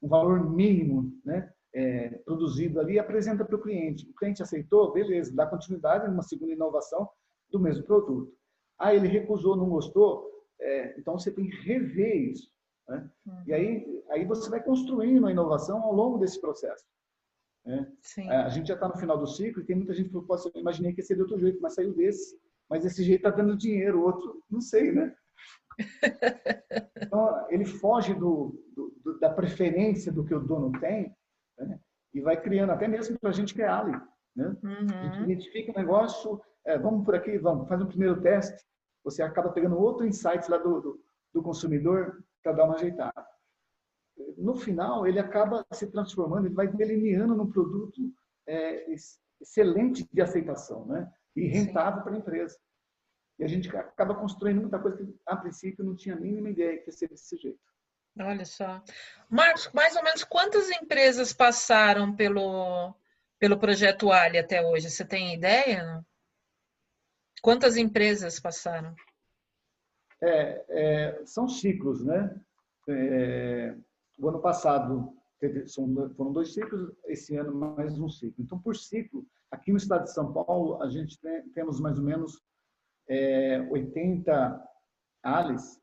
[0.02, 1.50] um valor mínimo né?
[1.74, 4.06] É, produzido ali, e apresenta para o cliente.
[4.10, 7.08] O cliente aceitou, beleza, dá continuidade numa segunda inovação
[7.50, 8.30] do mesmo produto.
[8.78, 10.28] Ah, ele recusou, não gostou,
[10.60, 12.50] é, então você tem que rever isso.
[12.88, 13.10] Né?
[13.26, 13.42] Uhum.
[13.46, 16.84] E aí, aí você vai construindo a inovação ao longo desse processo.
[17.64, 17.90] Né?
[18.18, 20.50] É, a gente já está no final do ciclo e tem muita gente que pode
[20.56, 22.38] imaginei que ia ser de outro jeito, mas saiu desse.
[22.68, 25.14] Mas esse jeito está dando dinheiro, o outro, não sei, né?
[27.02, 31.14] Então, ele foge do, do, da preferência do que o dono tem
[31.58, 31.78] né?
[32.14, 33.92] e vai criando, até mesmo para a gente que é ali.
[34.34, 34.56] Né?
[34.62, 34.86] Uhum.
[34.88, 38.64] A gente identifica o negócio, é, vamos por aqui, vamos, faz um primeiro teste,
[39.04, 41.00] você acaba pegando outro insight lá do, do,
[41.34, 43.26] do consumidor para dar uma ajeitada.
[44.36, 48.12] No final, ele acaba se transformando, ele vai delineando num produto
[48.46, 48.86] é,
[49.40, 51.10] excelente de aceitação né?
[51.34, 52.58] e rentável para a empresa.
[53.38, 56.78] E a gente acaba construindo muita coisa que, a princípio, não tinha a mínima ideia
[56.78, 57.58] que ia ser desse jeito.
[58.20, 58.82] Olha só.
[59.28, 62.94] Marcos, mais ou menos quantas empresas passaram pelo,
[63.38, 64.90] pelo projeto Ali até hoje?
[64.90, 66.04] Você tem ideia?
[67.40, 68.94] Quantas empresas passaram?
[70.22, 72.40] É, é, são ciclos, né?
[72.88, 73.76] É,
[74.18, 75.66] o ano passado teve,
[76.16, 78.36] foram dois ciclos, esse ano mais um ciclo.
[78.38, 82.04] Então, por ciclo, aqui no estado de São Paulo, a gente tem, temos mais ou
[82.04, 82.40] menos
[83.70, 85.80] 80 é, ALES,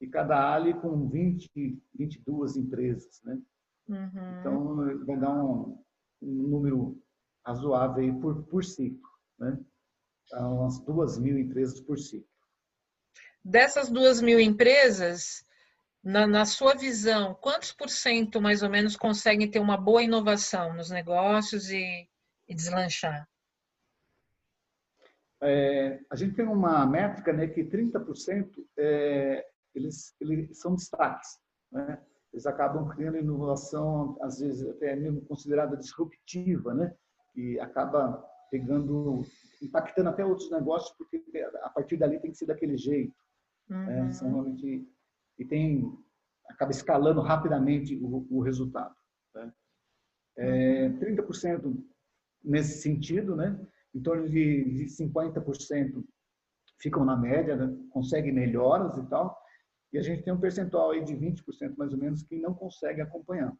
[0.00, 3.40] e cada ALE com 20, 22 empresas, né?
[3.88, 4.40] Uhum.
[4.40, 5.82] Então, vai dar um,
[6.22, 7.02] um número
[7.44, 9.58] razoável por, por ciclo, né?
[10.32, 12.29] Umas duas mil empresas por ciclo.
[13.44, 15.44] Dessas duas mil empresas,
[16.02, 20.74] na, na, sua visão, quantos por cento mais ou menos conseguem ter uma boa inovação
[20.74, 22.08] nos negócios e,
[22.48, 23.28] e deslanchar?
[25.42, 31.38] É, a gente tem uma métrica né, que 30% é, eles, eles são destaques.
[31.72, 31.98] Né?
[32.32, 36.94] Eles acabam criando inovação, às vezes até mesmo considerada disruptiva, né?
[37.34, 39.24] e acaba pegando,
[39.62, 41.22] impactando até outros negócios, porque
[41.62, 43.14] a partir dali tem que ser daquele jeito.
[43.70, 43.86] Uhum.
[43.86, 44.12] Né?
[44.12, 44.88] São realmente,
[45.38, 45.84] e tem,
[46.48, 48.94] acaba escalando rapidamente o, o resultado.
[49.34, 49.52] Né?
[50.36, 51.88] É, 30% uhum.
[52.42, 53.58] nesse sentido, né?
[53.94, 56.04] em torno de, de 50%
[56.80, 57.76] ficam na média, né?
[57.90, 59.38] conseguem melhoras e tal,
[59.92, 63.00] e a gente tem um percentual aí de 20% mais ou menos que não consegue
[63.00, 63.52] acompanhar.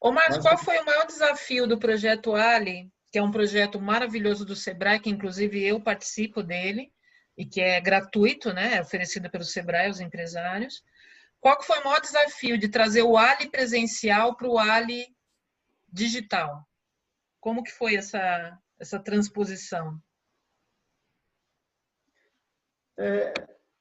[0.00, 4.44] Ô Marcos, qual foi o maior desafio do projeto Ali, que é um projeto maravilhoso
[4.44, 6.90] do Sebrae, que inclusive eu participo dele,
[7.40, 8.76] e que é gratuito, né?
[8.76, 10.84] É oferecido pelo Sebrae aos empresários.
[11.40, 15.06] Qual que foi o maior desafio de trazer o Ali presencial para o Ali
[15.90, 16.68] digital?
[17.40, 19.98] Como que foi essa, essa transposição?
[22.98, 23.32] É,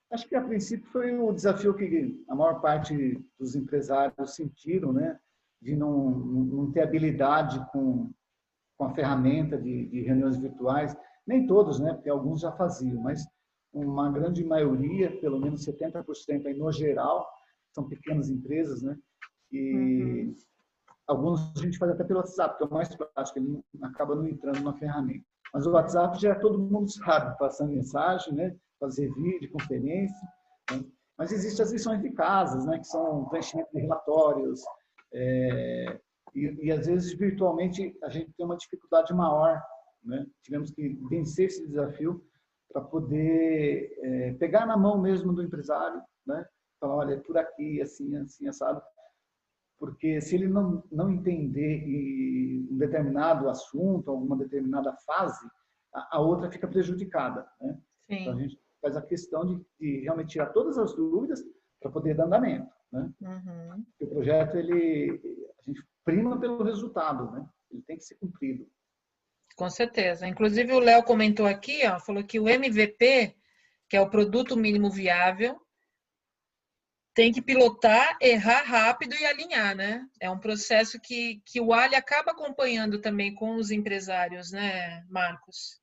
[0.10, 5.20] acho que a princípio foi o desafio que a maior parte dos empresários sentiram, né?
[5.62, 8.10] De não, não ter habilidade com,
[8.78, 10.96] com a ferramenta de, de reuniões virtuais.
[11.28, 11.94] Nem todos, né?
[11.94, 13.28] Porque alguns já faziam, mas
[13.74, 17.28] uma grande maioria, pelo menos 70% aí no geral,
[17.72, 18.98] são pequenas empresas, né?
[19.52, 20.36] E uhum.
[21.08, 24.28] alguns a gente faz até pelo WhatsApp, que é o mais prático, ele acaba não
[24.28, 25.26] entrando na ferramenta.
[25.54, 28.56] Mas o WhatsApp já todo mundo sabe, passar mensagem, né?
[28.80, 30.28] fazer vídeo, conferência.
[30.72, 30.84] Né?
[31.18, 32.80] Mas existem as lições de casas, né?
[32.80, 34.62] que são preenchimento de relatórios.
[35.14, 36.00] É,
[36.34, 39.62] e, e, às vezes, virtualmente, a gente tem uma dificuldade maior.
[40.04, 40.26] Né?
[40.44, 42.24] Tivemos que vencer esse desafio
[42.72, 46.46] para poder é, pegar na mão mesmo do empresário, né?
[46.80, 48.82] falar, olha, é por aqui, assim, assim, assado,
[49.78, 51.84] porque se ele não, não entender
[52.70, 55.48] um determinado assunto, alguma determinada fase,
[55.94, 57.48] a, a outra fica prejudicada.
[57.62, 57.80] Né?
[58.10, 61.44] Então, a gente faz a questão de, de realmente tirar todas as dúvidas
[61.82, 62.70] para poder dar andamento.
[62.92, 63.12] Né?
[63.22, 63.86] Uhum.
[64.02, 65.22] O projeto, ele,
[65.60, 67.48] a gente prima pelo resultado, né?
[67.72, 68.68] ele tem que ser cumprido.
[69.60, 70.26] Com certeza.
[70.26, 73.36] Inclusive, o Léo comentou aqui, ó, falou que o MVP,
[73.90, 75.60] que é o produto mínimo viável,
[77.14, 80.08] tem que pilotar, errar rápido e alinhar, né?
[80.22, 85.82] É um processo que, que o Ali acaba acompanhando também com os empresários, né, Marcos?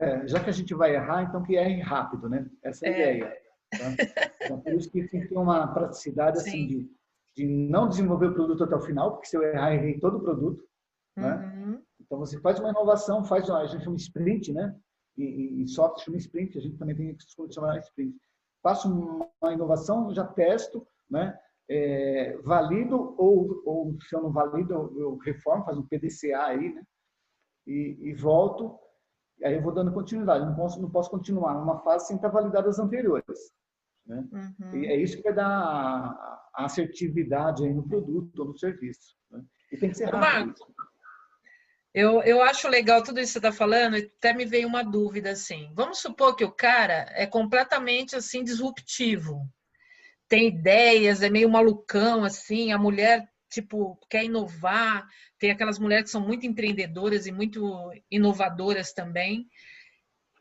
[0.00, 2.48] É, já que a gente vai errar, então que erre rápido, né?
[2.62, 3.16] Essa é a é.
[3.16, 3.36] ideia.
[3.70, 4.24] Tá?
[4.44, 6.90] Então, por isso que tem que ter uma praticidade assim de,
[7.36, 10.22] de não desenvolver o produto até o final, porque se eu errar, errei todo o
[10.22, 10.66] produto.
[11.14, 11.82] Né?
[12.08, 14.74] Então você faz uma inovação, faz a gente chama sprint, né?
[15.16, 18.18] E, e software chama sprint, a gente também tem que chamar sprint
[18.62, 21.38] faço uma inovação, já testo, né?
[21.70, 26.82] É, valido ou, ou se eu não valido, eu, reformo, faço um PDCA aí, né?
[27.66, 28.78] E, e volto,
[29.38, 30.46] e aí eu vou dando continuidade.
[30.46, 33.52] Não posso, não posso continuar numa fase sem estar validado as anteriores.
[34.06, 34.26] Né?
[34.32, 34.76] Uhum.
[34.76, 39.14] E é isso que vai dar a, a assertividade aí no produto ou no serviço.
[39.30, 39.44] Né?
[39.70, 40.54] E tem que ser rápido.
[41.94, 45.30] Eu, eu acho legal tudo isso que você está falando, até me veio uma dúvida
[45.30, 45.70] assim.
[45.74, 49.48] Vamos supor que o cara é completamente assim disruptivo,
[50.28, 55.08] tem ideias, é meio malucão assim, a mulher tipo quer inovar,
[55.38, 59.48] tem aquelas mulheres que são muito empreendedoras e muito inovadoras também.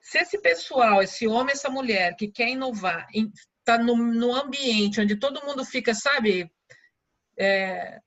[0.01, 3.07] Se esse pessoal, esse homem, essa mulher que quer inovar,
[3.59, 6.51] está no, no ambiente onde todo mundo fica, sabe,
[7.37, 7.99] é,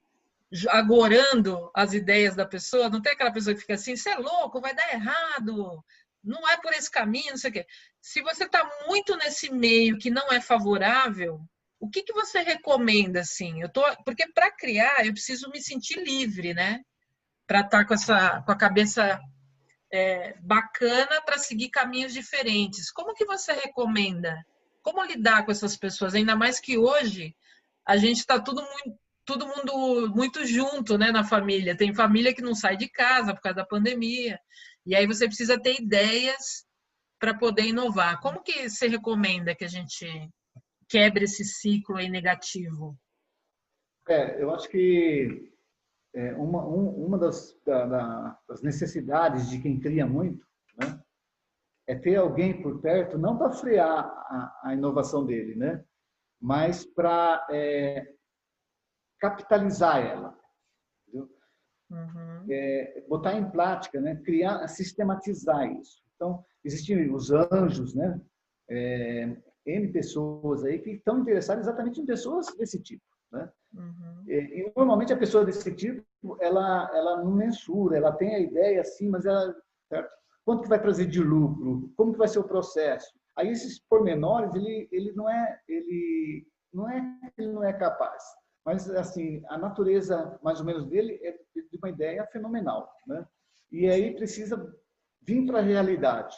[0.69, 4.61] agorando as ideias da pessoa, não tem aquela pessoa que fica assim, você é louco,
[4.61, 5.83] vai dar errado,
[6.23, 7.67] não é por esse caminho, não sei o quê.
[8.01, 11.41] Se você está muito nesse meio que não é favorável,
[11.79, 13.63] o que, que você recomenda, assim?
[13.63, 16.81] Eu tô, porque para criar eu preciso me sentir livre, né?
[17.47, 19.19] Para estar tá com essa, com a cabeça
[19.93, 22.91] é, bacana para seguir caminhos diferentes.
[22.91, 24.45] Como que você recomenda?
[24.83, 26.15] Como lidar com essas pessoas?
[26.15, 27.35] Ainda mais que hoje
[27.87, 28.99] a gente está tudo muito
[29.31, 31.77] todo mundo muito junto, né, na família.
[31.77, 34.39] Tem família que não sai de casa por causa da pandemia.
[34.85, 36.67] E aí você precisa ter ideias
[37.19, 38.21] para poder inovar.
[38.21, 40.07] Como que você recomenda que a gente
[40.89, 42.99] quebre esse ciclo aí negativo?
[44.09, 45.53] É, eu acho que
[46.13, 50.45] é, uma, um, uma das, da, da, das necessidades de quem cria muito,
[50.77, 51.01] né,
[51.87, 55.85] é ter alguém por perto, não para frear a, a, inovação dele, né,
[56.41, 58.13] mas para é,
[59.21, 60.39] capitalizar ela.
[61.13, 62.47] Uhum.
[62.49, 64.17] É, botar em prática, né?
[64.25, 66.03] criar, sistematizar isso.
[66.15, 68.21] Então, existem os anjos, né?
[68.69, 73.03] É, N pessoas aí que estão interessadas exatamente em pessoas desse tipo.
[73.33, 73.51] Né?
[73.75, 74.25] Uhum.
[74.27, 76.05] E, e, normalmente a pessoa desse tipo,
[76.41, 79.55] ela, ela não mensura, ela tem a ideia assim, mas ela,
[79.89, 80.11] certo?
[80.45, 83.13] quanto que vai trazer de lucro, como que vai ser o processo.
[83.37, 88.23] Aí esses pormenores, ele, ele não é, ele não é, ele não é capaz.
[88.65, 93.27] Mas, assim, a natureza, mais ou menos, dele é de uma ideia fenomenal, né?
[93.73, 94.75] E aí precisa
[95.23, 96.37] vir para a realidade.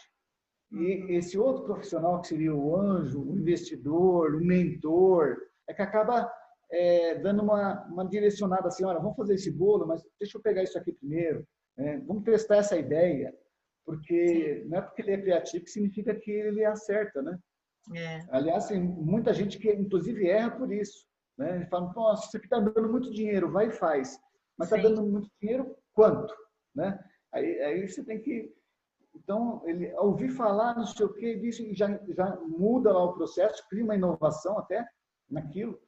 [0.71, 1.09] E uhum.
[1.11, 5.37] esse outro profissional, que seria o anjo, o investidor, o mentor,
[5.69, 6.33] é que acaba
[6.71, 10.63] é, dando uma, uma direcionada assim, olha, vamos fazer esse bolo, mas deixa eu pegar
[10.63, 11.47] isso aqui primeiro,
[11.77, 12.03] né?
[12.07, 13.35] vamos testar essa ideia,
[13.85, 17.39] porque não é porque ele é criativo que significa que ele acerta, né?
[17.95, 18.25] É.
[18.31, 21.05] Aliás, tem muita gente que, inclusive, erra por isso.
[21.39, 21.67] Né?
[21.67, 24.19] Fala, nossa, isso aqui está dando muito dinheiro, vai e faz.
[24.59, 26.35] Mas está dando muito dinheiro, quanto?
[26.75, 26.99] Né?
[27.33, 28.55] Aí, aí você tem que...
[29.15, 33.67] Então, ele ouvir falar, não sei o quê, isso já, já muda lá o processo,
[33.69, 34.87] cria uma inovação até
[35.29, 35.79] naquilo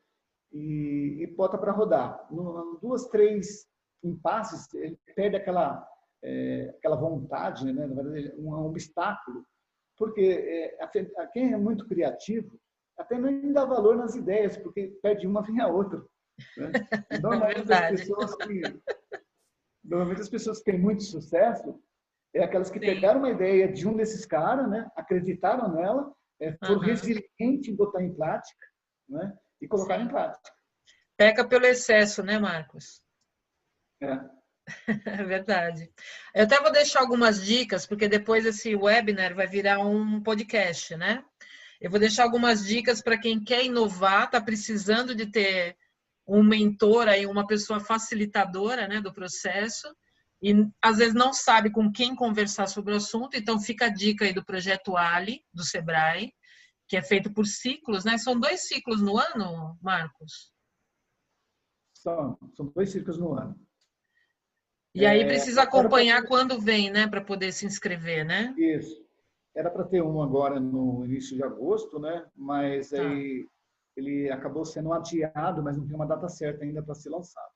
[0.52, 2.26] e, e bota para rodar.
[2.30, 3.66] No, duas, três
[4.02, 5.86] impasses, ele perde aquela,
[6.22, 7.86] é, aquela vontade, né?
[7.86, 9.44] na verdade, um, um obstáculo.
[9.96, 12.58] Porque é, a, a quem é muito criativo,
[12.98, 16.04] até nem dá valor nas ideias, porque pede uma, vem a outra.
[16.56, 16.72] Né?
[17.22, 18.62] Normalmente, é as pessoas que,
[19.84, 21.80] normalmente as pessoas que têm muito sucesso
[22.34, 22.86] é aquelas que Sim.
[22.86, 24.90] pegaram uma ideia de um desses caras, né?
[24.96, 26.86] acreditaram nela, é, foram uhum.
[26.86, 28.66] resilientes em botar em prática
[29.08, 29.36] né?
[29.60, 30.04] e colocar Sim.
[30.04, 30.50] em prática.
[31.16, 33.00] Peca pelo excesso, né, Marcos?
[34.02, 34.18] É.
[35.06, 35.92] É verdade.
[36.34, 41.22] Eu até vou deixar algumas dicas, porque depois esse webinar vai virar um podcast, né?
[41.84, 45.76] Eu vou deixar algumas dicas para quem quer inovar, está precisando de ter
[46.26, 49.94] um mentor aí, uma pessoa facilitadora né, do processo,
[50.42, 54.24] e às vezes não sabe com quem conversar sobre o assunto, então fica a dica
[54.24, 56.32] aí do projeto Ali, do Sebrae,
[56.88, 58.16] que é feito por ciclos, né?
[58.16, 60.50] São dois ciclos no ano, Marcos?
[61.92, 63.60] São, são dois ciclos no ano.
[64.94, 68.54] E aí é, precisa acompanhar quando vem, né, para poder se inscrever, né?
[68.56, 69.03] Isso.
[69.54, 72.26] Era para ter um agora no início de agosto, né?
[72.34, 73.00] Mas tá.
[73.00, 73.48] aí
[73.96, 77.52] ele acabou sendo adiado, mas não tem uma data certa ainda para ser lançado.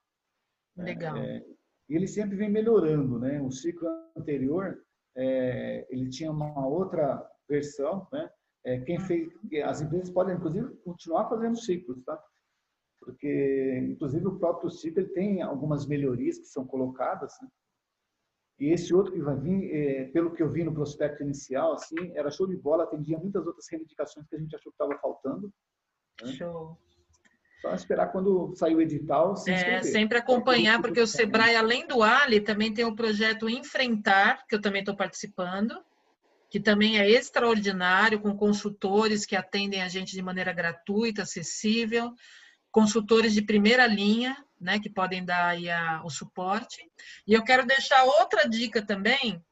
[0.76, 1.16] Legal.
[1.16, 1.44] É,
[1.88, 3.40] e ele sempre vem melhorando, né?
[3.40, 4.80] O ciclo anterior,
[5.16, 8.30] é, ele tinha uma outra versão, né?
[8.64, 9.32] É, quem fez,
[9.64, 12.22] as empresas podem inclusive continuar fazendo ciclos, tá?
[13.00, 17.48] Porque inclusive o próprio ciclo ele tem algumas melhorias que são colocadas, né?
[18.58, 22.12] E esse outro que vai vir, é, pelo que eu vi no prospecto inicial, assim,
[22.14, 25.52] era show de bola, atendia muitas outras reivindicações que a gente achou que estava faltando.
[26.22, 26.32] Né?
[26.32, 26.76] Show.
[27.62, 29.36] Só esperar quando sair o edital.
[29.36, 34.44] Se é, sempre acompanhar, porque o Sebrae, além do Ali, também tem o projeto Enfrentar,
[34.48, 35.74] que eu também estou participando,
[36.50, 42.12] que também é extraordinário, com consultores que atendem a gente de maneira gratuita, acessível,
[42.70, 46.82] consultores de primeira linha, né, que podem dar a, o suporte.
[47.26, 49.42] E eu quero deixar outra dica também,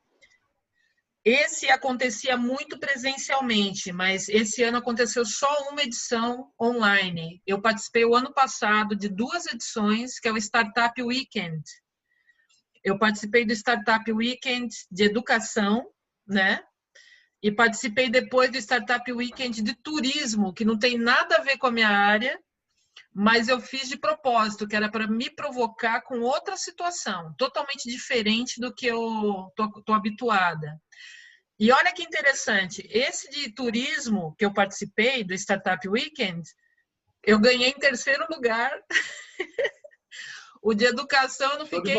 [1.27, 7.43] esse acontecia muito presencialmente, mas esse ano aconteceu só uma edição online.
[7.45, 11.65] Eu participei o ano passado de duas edições, que é o Startup Weekend.
[12.85, 15.85] Eu participei do Startup Weekend de educação,
[16.25, 16.63] né?
[17.43, 21.67] E participei depois do Startup Weekend de turismo, que não tem nada a ver com
[21.67, 22.41] a minha área,
[23.19, 28.61] mas eu fiz de propósito, que era para me provocar com outra situação, totalmente diferente
[28.61, 30.79] do que eu tô, tô habituada.
[31.59, 36.43] E olha que interessante, esse de turismo que eu participei do Startup Weekend,
[37.25, 38.71] eu ganhei em terceiro lugar.
[40.63, 41.97] o de educação eu não fiquei.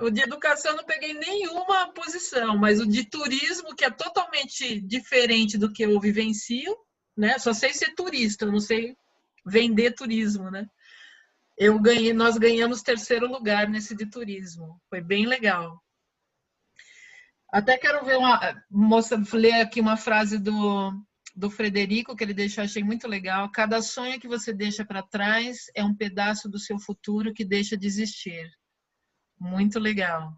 [0.00, 4.80] O de educação eu não peguei nenhuma posição, mas o de turismo, que é totalmente
[4.80, 6.74] diferente do que eu vivencio,
[7.14, 7.38] né?
[7.38, 8.96] Só sei ser turista, eu não sei
[9.46, 10.66] vender turismo, né?
[11.56, 14.80] Eu ganhei, nós ganhamos terceiro lugar nesse de turismo.
[14.88, 15.78] Foi bem legal.
[17.52, 20.92] Até quero ver uma moça ler aqui uma frase do,
[21.34, 23.50] do Frederico que ele deixou, achei muito legal.
[23.50, 27.76] Cada sonho que você deixa para trás é um pedaço do seu futuro que deixa
[27.76, 28.48] de existir.
[29.38, 30.32] Muito legal.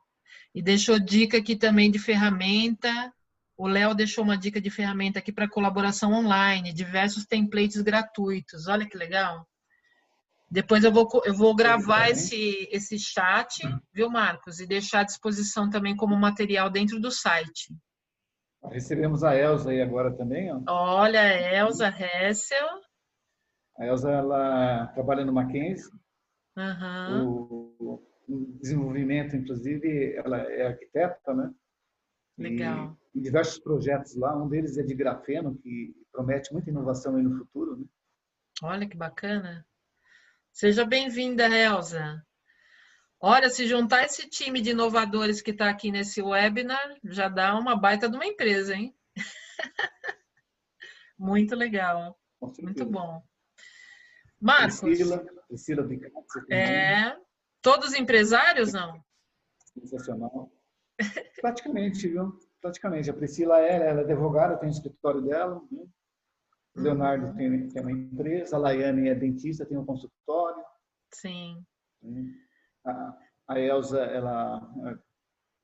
[0.55, 3.12] E deixou dica aqui também de ferramenta.
[3.63, 8.67] O Léo deixou uma dica de ferramenta aqui para colaboração online, diversos templates gratuitos.
[8.67, 9.47] Olha que legal.
[10.51, 13.63] Depois eu vou, eu vou gravar esse, esse chat,
[13.95, 14.59] viu, Marcos?
[14.59, 17.73] E deixar à disposição também como material dentro do site.
[18.65, 20.53] Recebemos a Elza aí agora também.
[20.53, 20.61] Ó.
[20.69, 22.67] Olha, a Elza Hessel.
[23.79, 25.89] A Elza, ela trabalha no Mackenzie.
[26.57, 27.29] Uhum.
[27.79, 31.55] O, o desenvolvimento, inclusive, ela é arquiteta, né?
[32.43, 32.97] Legal.
[33.14, 34.36] E, e diversos projetos lá.
[34.36, 37.84] Um deles é de grafeno, que promete muita inovação aí no futuro, né?
[38.62, 39.66] Olha que bacana.
[40.53, 42.24] Seja bem-vinda, Elza.
[43.18, 47.76] Olha, se juntar esse time de inovadores que está aqui nesse webinar, já dá uma
[47.76, 48.95] baita de uma empresa, hein?
[51.18, 52.18] Muito legal.
[52.61, 53.22] Muito bom.
[54.40, 54.80] Marcos.
[54.80, 55.88] Priscila, Priscila
[56.51, 57.16] É.
[57.61, 59.03] Todos empresários, não?
[59.72, 60.53] Sensacional.
[61.40, 62.38] Praticamente, viu?
[62.61, 63.11] Praticamente.
[63.11, 65.61] A Priscila é, ela é advogada, tem o escritório dela.
[65.70, 65.84] Né?
[66.76, 67.36] Leonardo uhum.
[67.36, 70.64] tem, tem, uma empresa, a Laiane é dentista, tem um consultório.
[71.12, 71.64] Sim.
[72.86, 74.61] A, a Elza, ela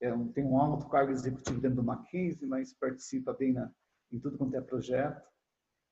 [0.03, 3.70] é, tem um alto cargo executivo dentro do Mackenzie, mas participa bem na,
[4.12, 5.26] em tudo quanto é projeto.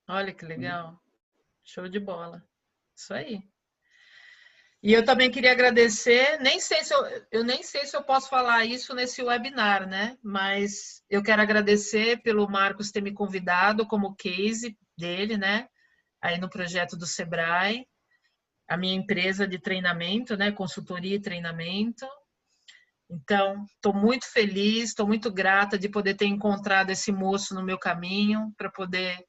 [0.07, 0.91] Olha que legal.
[0.91, 0.97] Uhum.
[1.63, 2.47] Show de bola.
[2.95, 3.43] Isso aí.
[4.83, 6.99] E eu também queria agradecer, nem sei se eu,
[7.31, 10.15] eu nem sei se eu posso falar isso nesse webinar, né?
[10.23, 15.67] Mas eu quero agradecer pelo Marcos ter me convidado como case dele, né?
[16.21, 17.87] Aí no projeto do Sebrae,
[18.69, 20.51] a minha empresa de treinamento, né?
[20.51, 22.07] Consultoria e treinamento.
[23.09, 27.79] Então, estou muito feliz, estou muito grata de poder ter encontrado esse moço no meu
[27.79, 29.25] caminho para poder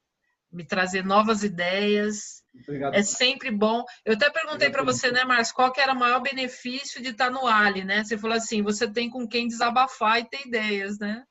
[0.50, 2.42] me trazer novas ideias.
[2.62, 2.94] Obrigado.
[2.94, 3.84] É sempre bom.
[4.04, 7.30] Eu até perguntei para você, né, Márcio, qual que era o maior benefício de estar
[7.30, 8.02] no Ali, né?
[8.02, 11.24] Você falou assim, você tem com quem desabafar e ter ideias, né?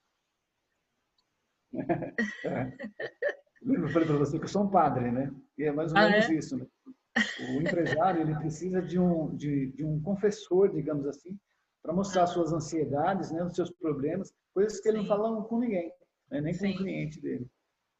[2.45, 2.71] É.
[3.67, 5.29] Eu falei para você que eu sou um padre, né?
[5.57, 6.33] E é mais ou ah, menos é?
[6.35, 6.55] isso.
[6.55, 6.65] Né?
[7.49, 11.37] O empresário ele precisa de um, de, de um confessor, digamos assim,
[11.81, 12.27] para mostrar ah.
[12.27, 15.03] suas ansiedades, né, os seus problemas, coisas que ele Sim.
[15.03, 15.91] não fala com ninguém,
[16.31, 16.67] né, nem Sim.
[16.67, 17.45] com o cliente dele.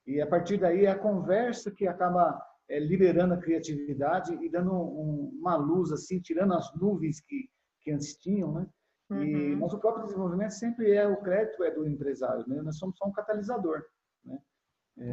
[0.07, 4.73] E a partir daí é a conversa que acaba é, liberando a criatividade e dando
[4.73, 7.49] um, uma luz assim, tirando as nuvens que
[7.87, 8.67] que antes tinham, né?
[9.09, 9.23] Uhum.
[9.23, 12.61] E, mas o próprio desenvolvimento sempre é o crédito é do empresário, né?
[12.61, 13.81] Nós somos só um catalisador,
[14.25, 14.37] né?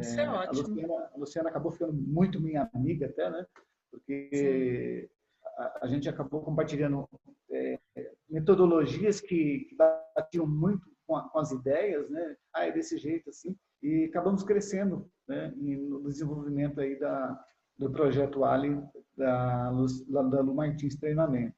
[0.01, 0.65] Isso é ótimo.
[0.65, 3.45] A Luciana, a Luciana, acabou ficando muito minha amiga até, né?
[3.89, 5.09] Porque
[5.57, 7.07] a, a gente acabou compartilhando
[7.49, 7.79] é,
[8.29, 12.35] metodologias que, que batiam muito com, a, com, as ideias, né?
[12.53, 13.55] Ah, é desse jeito assim.
[13.85, 15.53] E acabamos crescendo, né?
[15.55, 17.39] no desenvolvimento aí da,
[17.77, 18.75] do projeto Ali
[19.15, 19.71] da,
[20.09, 21.55] da, Lu Martins Treinamento.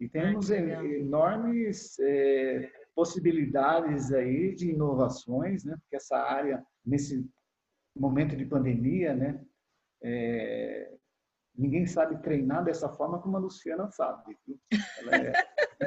[0.00, 5.76] E temos enormes é, possibilidades aí de inovações, né?
[5.80, 7.24] Porque essa área nesse
[7.94, 9.40] momento de pandemia, né?
[10.02, 10.92] É,
[11.56, 14.36] ninguém sabe treinar dessa forma como a Luciana sabe.
[14.44, 14.58] Viu?
[14.98, 15.32] Ela é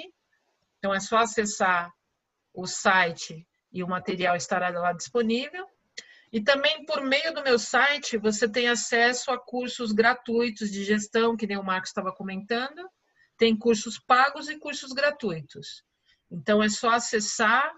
[0.78, 1.92] Então é só acessar
[2.56, 5.68] o site e o material estará lá disponível.
[6.32, 11.38] E também por meio do meu site você tem acesso a cursos gratuitos de gestão,
[11.38, 12.90] que nem o Marcos estava comentando.
[13.38, 15.84] Tem cursos pagos e cursos gratuitos.
[16.32, 17.72] Então é só acessar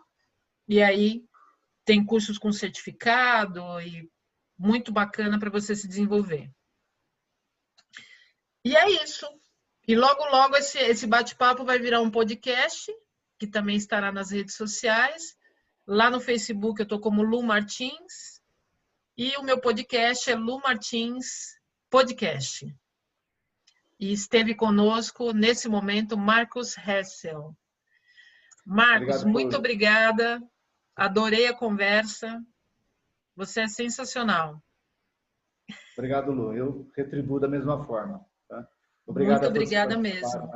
[0.67, 1.23] e aí
[1.83, 4.09] tem cursos com certificado e
[4.57, 6.51] muito bacana para você se desenvolver.
[8.63, 9.25] E é isso.
[9.87, 12.91] E logo, logo esse, esse bate-papo vai virar um podcast,
[13.37, 15.35] que também estará nas redes sociais.
[15.85, 18.41] Lá no Facebook eu estou como Lu Martins.
[19.17, 21.57] E o meu podcast é Lu Martins
[21.89, 22.65] Podcast.
[23.99, 27.55] E esteve conosco nesse momento Marcos Hessel.
[28.65, 30.43] Marcos, Obrigado, muito obrigada.
[30.95, 32.43] Adorei a conversa.
[33.35, 34.61] Você é sensacional.
[35.97, 36.53] Obrigado, Lu.
[36.53, 38.23] Eu retribuo da mesma forma.
[38.47, 38.67] Tá?
[39.05, 40.51] Obrigado muito obrigada mesmo.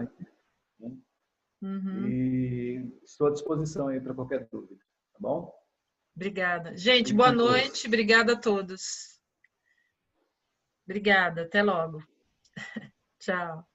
[1.61, 2.07] Uhum.
[2.07, 4.81] E estou à disposição aí para qualquer dúvida,
[5.13, 5.53] tá bom?
[6.15, 6.75] Obrigada.
[6.75, 7.87] Gente, boa noite.
[7.87, 9.19] Obrigada a todos.
[10.85, 11.43] Obrigada.
[11.43, 12.03] Até logo.
[13.19, 13.70] Tchau.